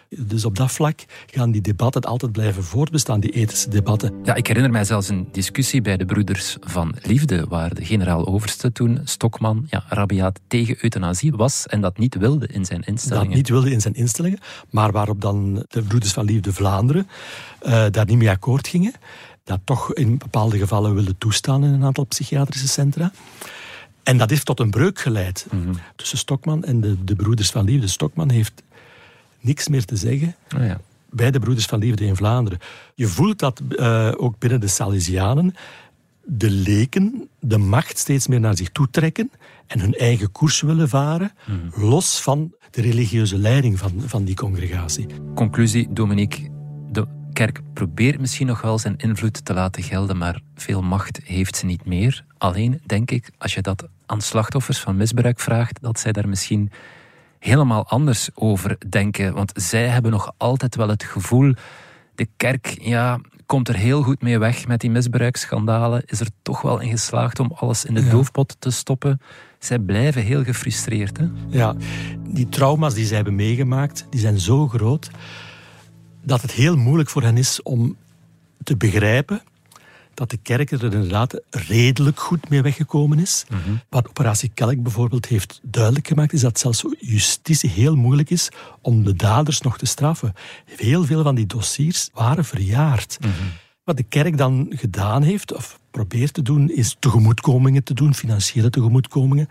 Dus 0.09 0.45
op 0.45 0.55
dat 0.55 0.71
vlak 0.71 1.05
gaan 1.25 1.51
die 1.51 1.61
debatten 1.61 2.01
altijd 2.01 2.31
blijven 2.31 2.63
voortbestaan, 2.63 3.19
die 3.19 3.31
ethische 3.31 3.69
debatten. 3.69 4.13
Ja, 4.23 4.35
ik 4.35 4.47
herinner 4.47 4.71
mij 4.71 4.83
zelfs 4.83 5.09
een 5.09 5.27
discussie 5.31 5.81
bij 5.81 5.97
de 5.97 6.05
Broeders 6.05 6.57
van 6.59 6.95
Liefde, 7.01 7.45
waar 7.49 7.73
de 7.73 7.85
generaal-overste 7.85 8.71
toen, 8.71 9.01
Stokman, 9.03 9.65
ja, 9.69 9.83
rabiaat 9.87 10.39
tegen 10.47 10.75
euthanasie 10.81 11.31
was 11.31 11.65
en 11.65 11.81
dat 11.81 11.97
niet 11.97 12.15
wilde 12.15 12.47
in 12.47 12.65
zijn 12.65 12.81
instellingen. 12.81 13.27
Dat 13.27 13.35
niet 13.35 13.49
wilde 13.49 13.71
in 13.71 13.81
zijn 13.81 13.93
instellingen, 13.93 14.39
maar 14.69 14.91
waarop 14.91 15.21
dan 15.21 15.65
de 15.69 15.81
Broeders 15.81 16.13
van 16.13 16.25
Liefde 16.25 16.53
Vlaanderen 16.53 17.07
uh, 17.65 17.85
daar 17.91 18.05
niet 18.05 18.17
mee 18.17 18.29
akkoord 18.29 18.67
gingen. 18.67 18.93
Dat 19.47 19.59
toch 19.63 19.93
in 19.93 20.17
bepaalde 20.17 20.57
gevallen 20.57 20.93
wilden 20.93 21.17
toestaan 21.17 21.63
in 21.63 21.73
een 21.73 21.83
aantal 21.83 22.03
psychiatrische 22.03 22.67
centra. 22.67 23.11
En 24.03 24.17
dat 24.17 24.29
heeft 24.29 24.45
tot 24.45 24.59
een 24.59 24.69
breuk 24.69 24.99
geleid 24.99 25.47
mm 25.51 25.63
-hmm. 25.63 25.73
tussen 25.95 26.17
Stokman 26.17 26.63
en 26.63 26.81
de, 26.81 27.03
de 27.03 27.15
Broeders 27.15 27.49
van 27.49 27.65
Liefde. 27.65 27.87
Stokman 27.87 28.29
heeft 28.29 28.63
niks 29.39 29.67
meer 29.67 29.85
te 29.85 29.95
zeggen 29.95 30.35
oh 30.55 30.65
ja. 30.65 30.79
bij 31.09 31.31
de 31.31 31.39
Broeders 31.39 31.65
van 31.65 31.79
Liefde 31.79 32.05
in 32.05 32.15
Vlaanderen. 32.15 32.59
Je 32.95 33.07
voelt 33.07 33.39
dat 33.39 33.61
uh, 33.69 34.11
ook 34.17 34.39
binnen 34.39 34.59
de 34.59 34.67
Salesianen 34.67 35.55
de 36.27 36.49
leken 36.49 37.29
de 37.39 37.57
macht 37.57 37.97
steeds 37.97 38.27
meer 38.27 38.39
naar 38.39 38.57
zich 38.57 38.69
toe 38.69 38.89
trekken 38.89 39.31
en 39.67 39.79
hun 39.79 39.93
eigen 39.93 40.31
koers 40.31 40.61
willen 40.61 40.89
varen, 40.89 41.31
mm. 41.45 41.83
los 41.83 42.21
van 42.21 42.53
de 42.71 42.81
religieuze 42.81 43.37
leiding 43.37 43.79
van, 43.79 44.01
van 44.05 44.23
die 44.23 44.35
congregatie. 44.35 45.07
Conclusie, 45.35 45.93
Dominique. 45.93 46.56
Kerk 47.37 47.61
probeert 47.73 48.19
misschien 48.19 48.47
nog 48.47 48.61
wel 48.61 48.79
zijn 48.79 48.97
invloed 48.97 49.45
te 49.45 49.53
laten 49.53 49.83
gelden, 49.83 50.17
maar 50.17 50.41
veel 50.55 50.81
macht 50.81 51.19
heeft 51.23 51.55
ze 51.55 51.65
niet 51.65 51.85
meer. 51.85 52.25
Alleen 52.37 52.81
denk 52.85 53.11
ik, 53.11 53.29
als 53.37 53.53
je 53.53 53.61
dat 53.61 53.87
aan 54.05 54.21
slachtoffers 54.21 54.79
van 54.79 54.97
misbruik 54.97 55.39
vraagt, 55.39 55.81
dat 55.81 55.99
zij 55.99 56.11
daar 56.11 56.29
misschien 56.29 56.71
helemaal 57.39 57.87
anders 57.87 58.29
over 58.33 58.77
denken. 58.89 59.33
Want 59.33 59.51
zij 59.55 59.87
hebben 59.87 60.11
nog 60.11 60.33
altijd 60.37 60.75
wel 60.75 60.87
het 60.87 61.03
gevoel, 61.03 61.53
de 62.15 62.27
kerk 62.37 62.77
ja, 62.81 63.19
komt 63.45 63.67
er 63.67 63.75
heel 63.75 64.01
goed 64.01 64.21
mee 64.21 64.37
weg 64.37 64.67
met 64.67 64.81
die 64.81 64.91
misbruiksschandalen, 64.91 66.03
is 66.05 66.19
er 66.19 66.29
toch 66.41 66.61
wel 66.61 66.79
in 66.79 66.89
geslaagd 66.89 67.39
om 67.39 67.51
alles 67.55 67.85
in 67.85 67.93
de 67.93 68.03
ja. 68.03 68.09
doofpot 68.09 68.55
te 68.59 68.71
stoppen. 68.71 69.21
Zij 69.59 69.79
blijven 69.79 70.21
heel 70.21 70.43
gefrustreerd. 70.43 71.17
Hè? 71.17 71.25
Ja, 71.49 71.75
die 72.27 72.49
trauma's 72.49 72.93
die 72.93 73.05
zij 73.05 73.15
hebben 73.15 73.35
meegemaakt, 73.35 74.05
die 74.09 74.19
zijn 74.19 74.39
zo 74.39 74.67
groot 74.67 75.09
dat 76.27 76.41
het 76.41 76.51
heel 76.51 76.75
moeilijk 76.75 77.09
voor 77.09 77.21
hen 77.21 77.37
is 77.37 77.61
om 77.61 77.97
te 78.63 78.77
begrijpen 78.77 79.41
dat 80.13 80.29
de 80.29 80.37
kerk 80.37 80.71
er 80.71 80.83
inderdaad 80.83 81.41
redelijk 81.49 82.19
goed 82.19 82.49
mee 82.49 82.61
weggekomen 82.61 83.19
is. 83.19 83.45
Mhm. 83.49 83.59
Wat 83.89 84.07
Operatie 84.07 84.51
Kelk 84.53 84.83
bijvoorbeeld 84.83 85.25
heeft 85.25 85.59
duidelijk 85.63 86.07
gemaakt, 86.07 86.33
is 86.33 86.41
dat 86.41 86.59
zelfs 86.59 86.85
justitie 86.99 87.69
heel 87.69 87.95
moeilijk 87.95 88.29
is 88.29 88.49
om 88.81 89.03
de 89.03 89.13
daders 89.13 89.61
nog 89.61 89.77
te 89.77 89.85
straffen. 89.85 90.33
Heel 90.65 91.05
veel 91.05 91.23
van 91.23 91.35
die 91.35 91.45
dossiers 91.45 92.09
waren 92.13 92.45
verjaard. 92.45 93.17
Mhm. 93.19 93.31
Wat 93.83 93.97
de 93.97 94.03
kerk 94.03 94.37
dan 94.37 94.67
gedaan 94.69 95.23
heeft, 95.23 95.55
of 95.55 95.79
probeert 95.91 96.33
te 96.33 96.41
doen, 96.41 96.71
is 96.71 96.95
tegemoetkomingen 96.99 97.83
te 97.83 97.93
doen, 97.93 98.15
financiële 98.15 98.69
tegemoetkomingen. 98.69 99.49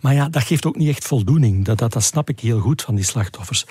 Maar 0.00 0.14
ja, 0.14 0.28
dat 0.28 0.42
geeft 0.42 0.66
ook 0.66 0.76
niet 0.76 0.88
echt 0.88 1.04
voldoening. 1.04 1.64
Dat, 1.64 1.78
dat, 1.78 1.92
dat 1.92 2.02
snap 2.02 2.28
ik 2.28 2.40
heel 2.40 2.60
goed 2.60 2.82
van 2.82 2.94
die 2.94 3.04
slachtoffers. 3.04 3.66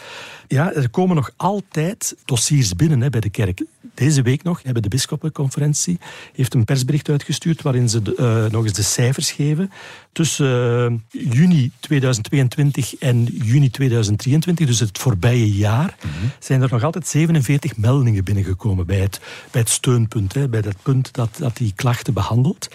Ja, 0.48 0.74
er 0.74 0.90
komen 0.90 1.16
nog 1.16 1.32
altijd 1.36 2.16
dossiers 2.26 2.76
binnen 2.76 3.02
hè, 3.02 3.10
bij 3.10 3.20
de 3.20 3.30
kerk. 3.30 3.64
Deze 3.94 4.22
week 4.22 4.44
nog 4.44 4.64
hebben 4.64 4.82
de 4.82 4.90
bisschoppenconferentie 4.90 6.00
heeft 6.34 6.54
een 6.54 6.66
persbericht 6.66 7.10
uitgestuurd 7.10 7.62
waarin 7.62 7.90
ze 7.90 8.02
de, 8.02 8.16
uh, 8.20 8.52
nog 8.52 8.64
eens 8.64 8.74
de 8.74 8.82
cijfers 8.82 9.32
geven. 9.32 9.72
Tussen 10.12 11.04
uh, 11.12 11.32
juni 11.32 11.72
2022 11.80 12.96
en 12.96 13.24
juni 13.24 13.70
2023, 13.70 14.68
dus 14.68 14.80
het 14.80 14.98
voorbije 14.98 15.52
jaar, 15.52 15.96
mm 16.04 16.12
-hmm. 16.12 16.32
zijn 16.40 16.62
er 16.62 16.70
nog 16.72 16.84
altijd 16.84 17.08
47 17.08 17.78
meldingen 17.78 18.24
binnengekomen 18.24 18.86
bij 18.86 19.00
het, 19.00 19.20
bij 19.52 19.62
het 19.62 19.70
steunpunt, 19.70 20.34
hè, 20.34 20.50
bij 20.50 20.62
dat 20.62 20.76
punt 20.82 21.14
dat, 21.14 21.38
dat 21.38 21.58
die 21.58 21.74
klachten 21.76 22.13
behandelt. 22.14 22.68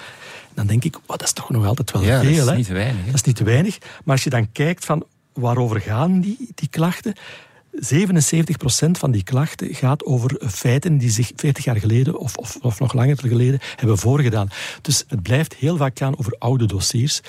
Dan 0.54 0.66
denk 0.66 0.84
ik, 0.84 0.96
oh, 0.96 1.02
dat 1.06 1.22
is 1.22 1.32
toch 1.32 1.50
nog 1.50 1.66
altijd 1.66 1.90
wel 1.90 2.02
ja, 2.02 2.20
veel. 2.20 2.30
Dat 2.30 2.38
is 2.38 2.50
hè? 2.50 2.56
niet 2.56 2.66
te 2.66 2.72
weinig. 2.72 3.00
Hè? 3.00 3.06
Dat 3.06 3.14
is 3.14 3.22
niet 3.22 3.36
te 3.36 3.44
weinig. 3.44 3.78
Maar 4.04 4.14
als 4.14 4.24
je 4.24 4.30
dan 4.30 4.52
kijkt 4.52 4.84
van 4.84 5.04
waarover 5.32 5.80
gaan 5.80 6.20
die, 6.20 6.50
die 6.54 6.68
klachten, 6.68 7.14
77% 7.72 8.90
van 8.90 9.10
die 9.10 9.22
klachten 9.22 9.74
gaat 9.74 10.04
over 10.04 10.40
feiten 10.48 10.98
die 10.98 11.10
zich 11.10 11.32
40 11.36 11.64
jaar 11.64 11.76
geleden 11.76 12.18
of, 12.18 12.36
of, 12.36 12.56
of, 12.60 12.80
nog 12.80 12.92
langer 12.92 13.18
geleden 13.18 13.60
hebben 13.76 13.98
voorgedaan. 13.98 14.48
Dus 14.82 15.04
het 15.08 15.22
blijft 15.22 15.54
heel 15.54 15.76
vaak 15.76 15.98
gaan 15.98 16.18
over 16.18 16.36
oude 16.38 16.66
dossiers 16.66 17.20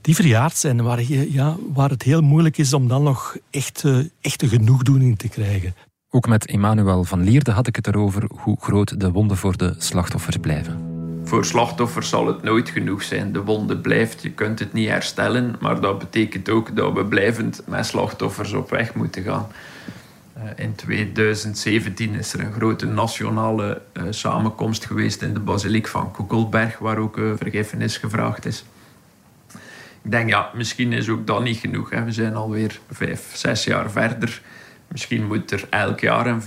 die 0.00 0.14
verjaard 0.14 0.56
zijn, 0.56 0.82
waar, 0.82 1.02
je, 1.02 1.32
ja, 1.32 1.56
waar 1.72 1.90
het 1.90 2.02
heel 2.02 2.20
moeilijk 2.20 2.58
is 2.58 2.72
om 2.72 2.88
dan 2.88 3.02
nog 3.02 3.36
echt, 3.50 3.84
echte 4.20 4.48
genoegdoening 4.48 5.18
te 5.18 5.28
krijgen. 5.28 5.74
Ook 6.10 6.28
met 6.28 6.46
Emmanuel 6.46 7.04
van 7.04 7.22
Lierde 7.22 7.50
had 7.50 7.66
ik 7.66 7.76
het 7.76 7.86
erover 7.86 8.28
hoe 8.28 8.56
groot 8.60 9.00
de 9.00 9.10
wonden 9.10 9.36
voor 9.36 9.56
de 9.56 9.74
slachtoffers 9.78 10.36
blijven. 10.36 10.89
Voor 11.30 11.44
slachtoffers 11.44 12.08
zal 12.08 12.26
het 12.26 12.42
nooit 12.42 12.68
genoeg 12.68 13.02
zijn. 13.02 13.32
De 13.32 13.42
wonde 13.42 13.76
blijft, 13.76 14.22
je 14.22 14.30
kunt 14.30 14.58
het 14.58 14.72
niet 14.72 14.88
herstellen, 14.88 15.56
maar 15.60 15.80
dat 15.80 15.98
betekent 15.98 16.48
ook 16.48 16.76
dat 16.76 16.92
we 16.92 17.04
blijvend 17.04 17.62
met 17.66 17.86
slachtoffers 17.86 18.52
op 18.52 18.70
weg 18.70 18.94
moeten 18.94 19.22
gaan. 19.22 19.46
In 20.56 20.74
2017 20.74 22.14
is 22.14 22.32
er 22.32 22.40
een 22.40 22.52
grote 22.52 22.86
nationale 22.86 23.82
uh, 23.92 24.02
samenkomst 24.10 24.84
geweest 24.84 25.22
in 25.22 25.34
de 25.34 25.40
basiliek 25.40 25.88
van 25.88 26.12
Koekelberg, 26.12 26.78
waar 26.78 26.98
ook 26.98 27.16
uh, 27.16 27.32
vergiffenis 27.36 27.96
gevraagd 27.96 28.46
is. 28.46 28.64
Ik 30.02 30.10
denk, 30.10 30.28
ja, 30.28 30.50
misschien 30.54 30.92
is 30.92 31.08
ook 31.08 31.26
dat 31.26 31.42
niet 31.42 31.58
genoeg. 31.58 31.90
Hè. 31.90 32.04
We 32.04 32.12
zijn 32.12 32.34
alweer 32.34 32.80
vijf, 32.90 33.30
zes 33.34 33.64
jaar 33.64 33.90
verder. 33.90 34.42
Misschien 34.90 35.26
moet 35.26 35.50
er 35.50 35.66
elk 35.70 36.00
jaar 36.00 36.26
een 36.26 36.42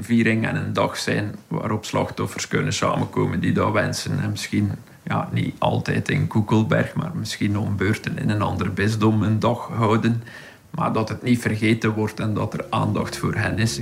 viering 0.00 0.46
en 0.46 0.56
een 0.56 0.72
dag 0.72 0.96
zijn 0.96 1.34
waarop 1.48 1.84
slachtoffers 1.84 2.48
kunnen 2.48 2.72
samenkomen 2.72 3.40
die 3.40 3.52
dat 3.52 3.72
wensen. 3.72 4.20
En 4.20 4.30
misschien 4.30 4.70
ja, 5.02 5.28
niet 5.32 5.54
altijd 5.58 6.08
in 6.08 6.26
Koekelberg, 6.26 6.94
maar 6.94 7.10
misschien 7.14 7.58
om 7.58 7.76
beurten 7.76 8.18
in 8.18 8.30
een 8.30 8.42
ander 8.42 8.72
bisdom 8.72 9.22
een 9.22 9.38
dag 9.38 9.68
houden. 9.68 10.22
Maar 10.70 10.92
dat 10.92 11.08
het 11.08 11.22
niet 11.22 11.40
vergeten 11.40 11.94
wordt 11.94 12.20
en 12.20 12.34
dat 12.34 12.54
er 12.54 12.64
aandacht 12.70 13.16
voor 13.16 13.34
hen 13.34 13.58
is. 13.58 13.80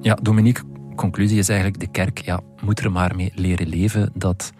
Ja, 0.00 0.14
Dominique, 0.22 0.64
conclusie 0.96 1.38
is 1.38 1.48
eigenlijk: 1.48 1.80
de 1.80 1.90
kerk 1.90 2.18
ja, 2.18 2.40
moet 2.60 2.80
er 2.80 2.92
maar 2.92 3.16
mee 3.16 3.32
leren 3.34 3.68
leven 3.68 4.10
dat 4.14 4.52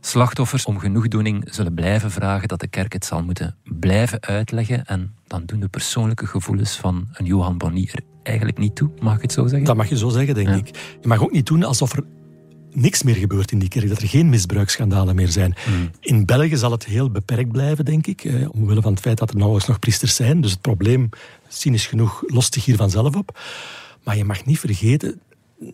slachtoffers 0.00 0.64
om 0.64 0.78
genoegdoening 0.78 1.48
zullen 1.50 1.74
blijven 1.74 2.10
vragen, 2.10 2.48
dat 2.48 2.60
de 2.60 2.68
kerk 2.68 2.92
het 2.92 3.04
zal 3.04 3.22
moeten 3.22 3.56
blijven 3.62 4.20
uitleggen. 4.22 4.86
En 4.86 5.14
dan 5.26 5.42
doen 5.44 5.60
de 5.60 5.68
persoonlijke 5.68 6.26
gevoelens 6.26 6.76
van 6.76 7.08
een 7.12 7.24
Johan 7.24 7.58
Bonny 7.58 7.88
er 7.92 8.00
eigenlijk 8.26 8.58
niet 8.58 8.76
toe, 8.76 8.90
mag 9.00 9.16
ik 9.16 9.22
het 9.22 9.32
zo 9.32 9.46
zeggen? 9.46 9.64
Dat 9.64 9.76
mag 9.76 9.88
je 9.88 9.96
zo 9.96 10.08
zeggen, 10.08 10.34
denk 10.34 10.48
ja. 10.48 10.54
ik. 10.54 10.66
Je 11.00 11.08
mag 11.08 11.22
ook 11.22 11.32
niet 11.32 11.46
doen 11.46 11.64
alsof 11.64 11.92
er 11.92 12.04
niks 12.76 13.02
meer 13.02 13.14
gebeurt 13.14 13.52
in 13.52 13.58
die 13.58 13.68
kerk, 13.68 13.88
dat 13.88 14.02
er 14.02 14.08
geen 14.08 14.28
misbruiksschandalen 14.28 15.14
meer 15.14 15.28
zijn. 15.28 15.54
Mm. 15.68 15.90
In 16.00 16.24
België 16.24 16.56
zal 16.56 16.70
het 16.70 16.84
heel 16.84 17.10
beperkt 17.10 17.52
blijven, 17.52 17.84
denk 17.84 18.06
ik, 18.06 18.24
eh, 18.24 18.48
omwille 18.50 18.82
van 18.82 18.92
het 18.92 19.00
feit 19.00 19.18
dat 19.18 19.30
er 19.30 19.36
nauwelijks 19.36 19.68
nog 19.68 19.78
priesters 19.78 20.14
zijn. 20.14 20.40
Dus 20.40 20.50
het 20.50 20.60
probleem, 20.60 21.08
cynisch 21.48 21.86
genoeg, 21.86 22.22
lost 22.26 22.54
zich 22.54 22.64
hier 22.64 22.76
vanzelf 22.76 23.16
op. 23.16 23.38
Maar 24.04 24.16
je 24.16 24.24
mag 24.24 24.44
niet 24.44 24.58
vergeten, 24.58 25.20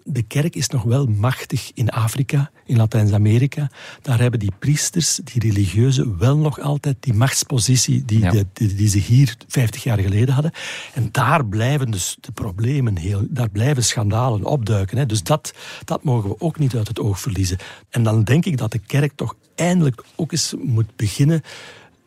de 0.04 0.22
kerk 0.22 0.56
is 0.56 0.68
nog 0.68 0.82
wel 0.82 1.06
machtig 1.06 1.70
in 1.74 1.88
Afrika, 1.88 2.50
in 2.66 2.76
Latijns-Amerika. 2.76 3.70
Daar 4.02 4.20
hebben 4.20 4.40
die 4.40 4.52
priesters, 4.58 5.20
die 5.24 5.42
religieuzen, 5.42 6.18
wel 6.18 6.36
nog 6.36 6.60
altijd 6.60 6.96
die 7.00 7.14
machtspositie 7.14 8.04
die, 8.04 8.18
Ja. 8.20 8.30
de, 8.30 8.46
die, 8.52 8.74
die 8.74 8.88
ze 8.88 8.98
hier 8.98 9.36
50 9.48 9.82
jaar 9.82 9.98
geleden 9.98 10.34
hadden. 10.34 10.52
En 10.94 11.08
daar 11.12 11.46
blijven 11.46 11.90
dus 11.90 12.16
de 12.20 12.32
problemen 12.32 12.96
heel, 12.96 13.26
daar 13.30 13.50
blijven 13.50 13.84
schandalen 13.84 14.44
opduiken. 14.44 14.98
Hè. 14.98 15.06
Dus 15.06 15.22
dat, 15.22 15.54
dat 15.84 16.04
mogen 16.04 16.28
we 16.30 16.40
ook 16.40 16.58
niet 16.58 16.74
uit 16.76 16.88
het 16.88 17.00
oog 17.00 17.20
verliezen. 17.20 17.58
En 17.90 18.02
dan 18.02 18.24
denk 18.24 18.44
ik 18.44 18.56
dat 18.56 18.72
de 18.72 18.78
kerk 18.78 19.12
toch 19.14 19.34
eindelijk 19.54 20.04
ook 20.16 20.32
eens 20.32 20.54
moet 20.62 20.96
beginnen 20.96 21.42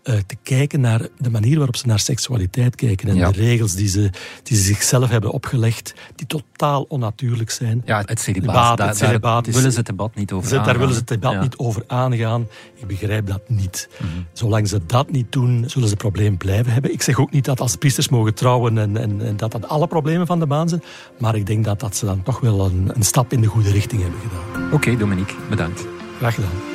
uh, 0.10 0.16
te 0.28 0.36
kijken 0.44 0.82
naar 0.82 1.08
de 1.18 1.30
manier 1.30 1.56
waarop 1.56 1.76
ze 1.76 1.88
naar 1.88 2.00
seksualiteit 2.00 2.76
kijken 2.76 3.08
en 3.10 3.16
Ja. 3.16 3.32
de 3.32 3.40
regels 3.40 3.74
die 3.76 3.88
ze, 3.88 4.10
die 4.44 4.58
ze 4.58 4.64
zichzelf 4.64 5.10
hebben 5.10 5.32
opgelegd, 5.32 5.94
die 6.16 6.28
totaal 6.28 6.86
onnatuurlijk 6.88 7.50
zijn. 7.52 7.82
Ja, 7.86 8.04
het 8.06 8.20
celibaat, 8.20 8.78
daar, 8.78 8.96
celibaat 8.96 9.46
daar 9.46 9.54
willen 9.54 9.72
ze 9.72 9.78
het 9.78 9.86
debat 9.88 10.16
niet 10.16 10.32
over 10.32 10.50
Ze- 10.50 10.56
daar 10.62 10.78
willen 10.78 10.94
ze 10.94 11.00
het 11.00 11.08
debat 11.08 11.32
Ja. 11.32 11.42
niet 11.42 11.58
over 11.58 11.84
aangaan. 11.88 12.48
Ik 12.76 12.88
begrijp 12.88 13.28
dat 13.28 13.42
niet. 13.50 13.90
Mhm. 14.00 14.10
Zolang 14.34 14.68
ze 14.68 14.80
dat 14.86 15.12
niet 15.12 15.32
doen, 15.32 15.64
zullen 15.68 15.88
ze 15.88 15.94
het 15.94 15.98
probleem 16.04 16.38
blijven 16.38 16.72
hebben. 16.74 16.94
Ik 16.94 17.02
zeg 17.02 17.20
ook 17.20 17.32
niet 17.32 17.46
dat 17.46 17.60
als 17.60 17.76
priesters 17.76 18.10
mogen 18.10 18.34
trouwen 18.34 18.78
en, 18.78 18.98
en, 18.98 19.22
en 19.26 19.38
dat 19.38 19.52
dat 19.52 19.68
alle 19.68 19.88
problemen 19.88 20.28
van 20.28 20.40
de 20.40 20.48
baan 20.48 20.70
zijn. 20.70 20.84
Maar 21.20 21.36
ik 21.36 21.46
denk 21.46 21.66
dat, 21.66 21.80
dat 21.80 21.96
ze 21.96 22.06
dan 22.06 22.24
toch 22.24 22.40
wel 22.40 22.66
een, 22.66 22.92
een 22.94 23.04
stap 23.04 23.34
in 23.34 23.42
de 23.42 23.48
goede 23.48 23.72
richting 23.72 24.02
hebben 24.02 24.20
gedaan. 24.20 24.72
Oké, 24.74 24.98
Dominique, 24.98 25.36
bedankt. 25.50 25.86
Graag 26.18 26.36
gedaan. 26.36 26.75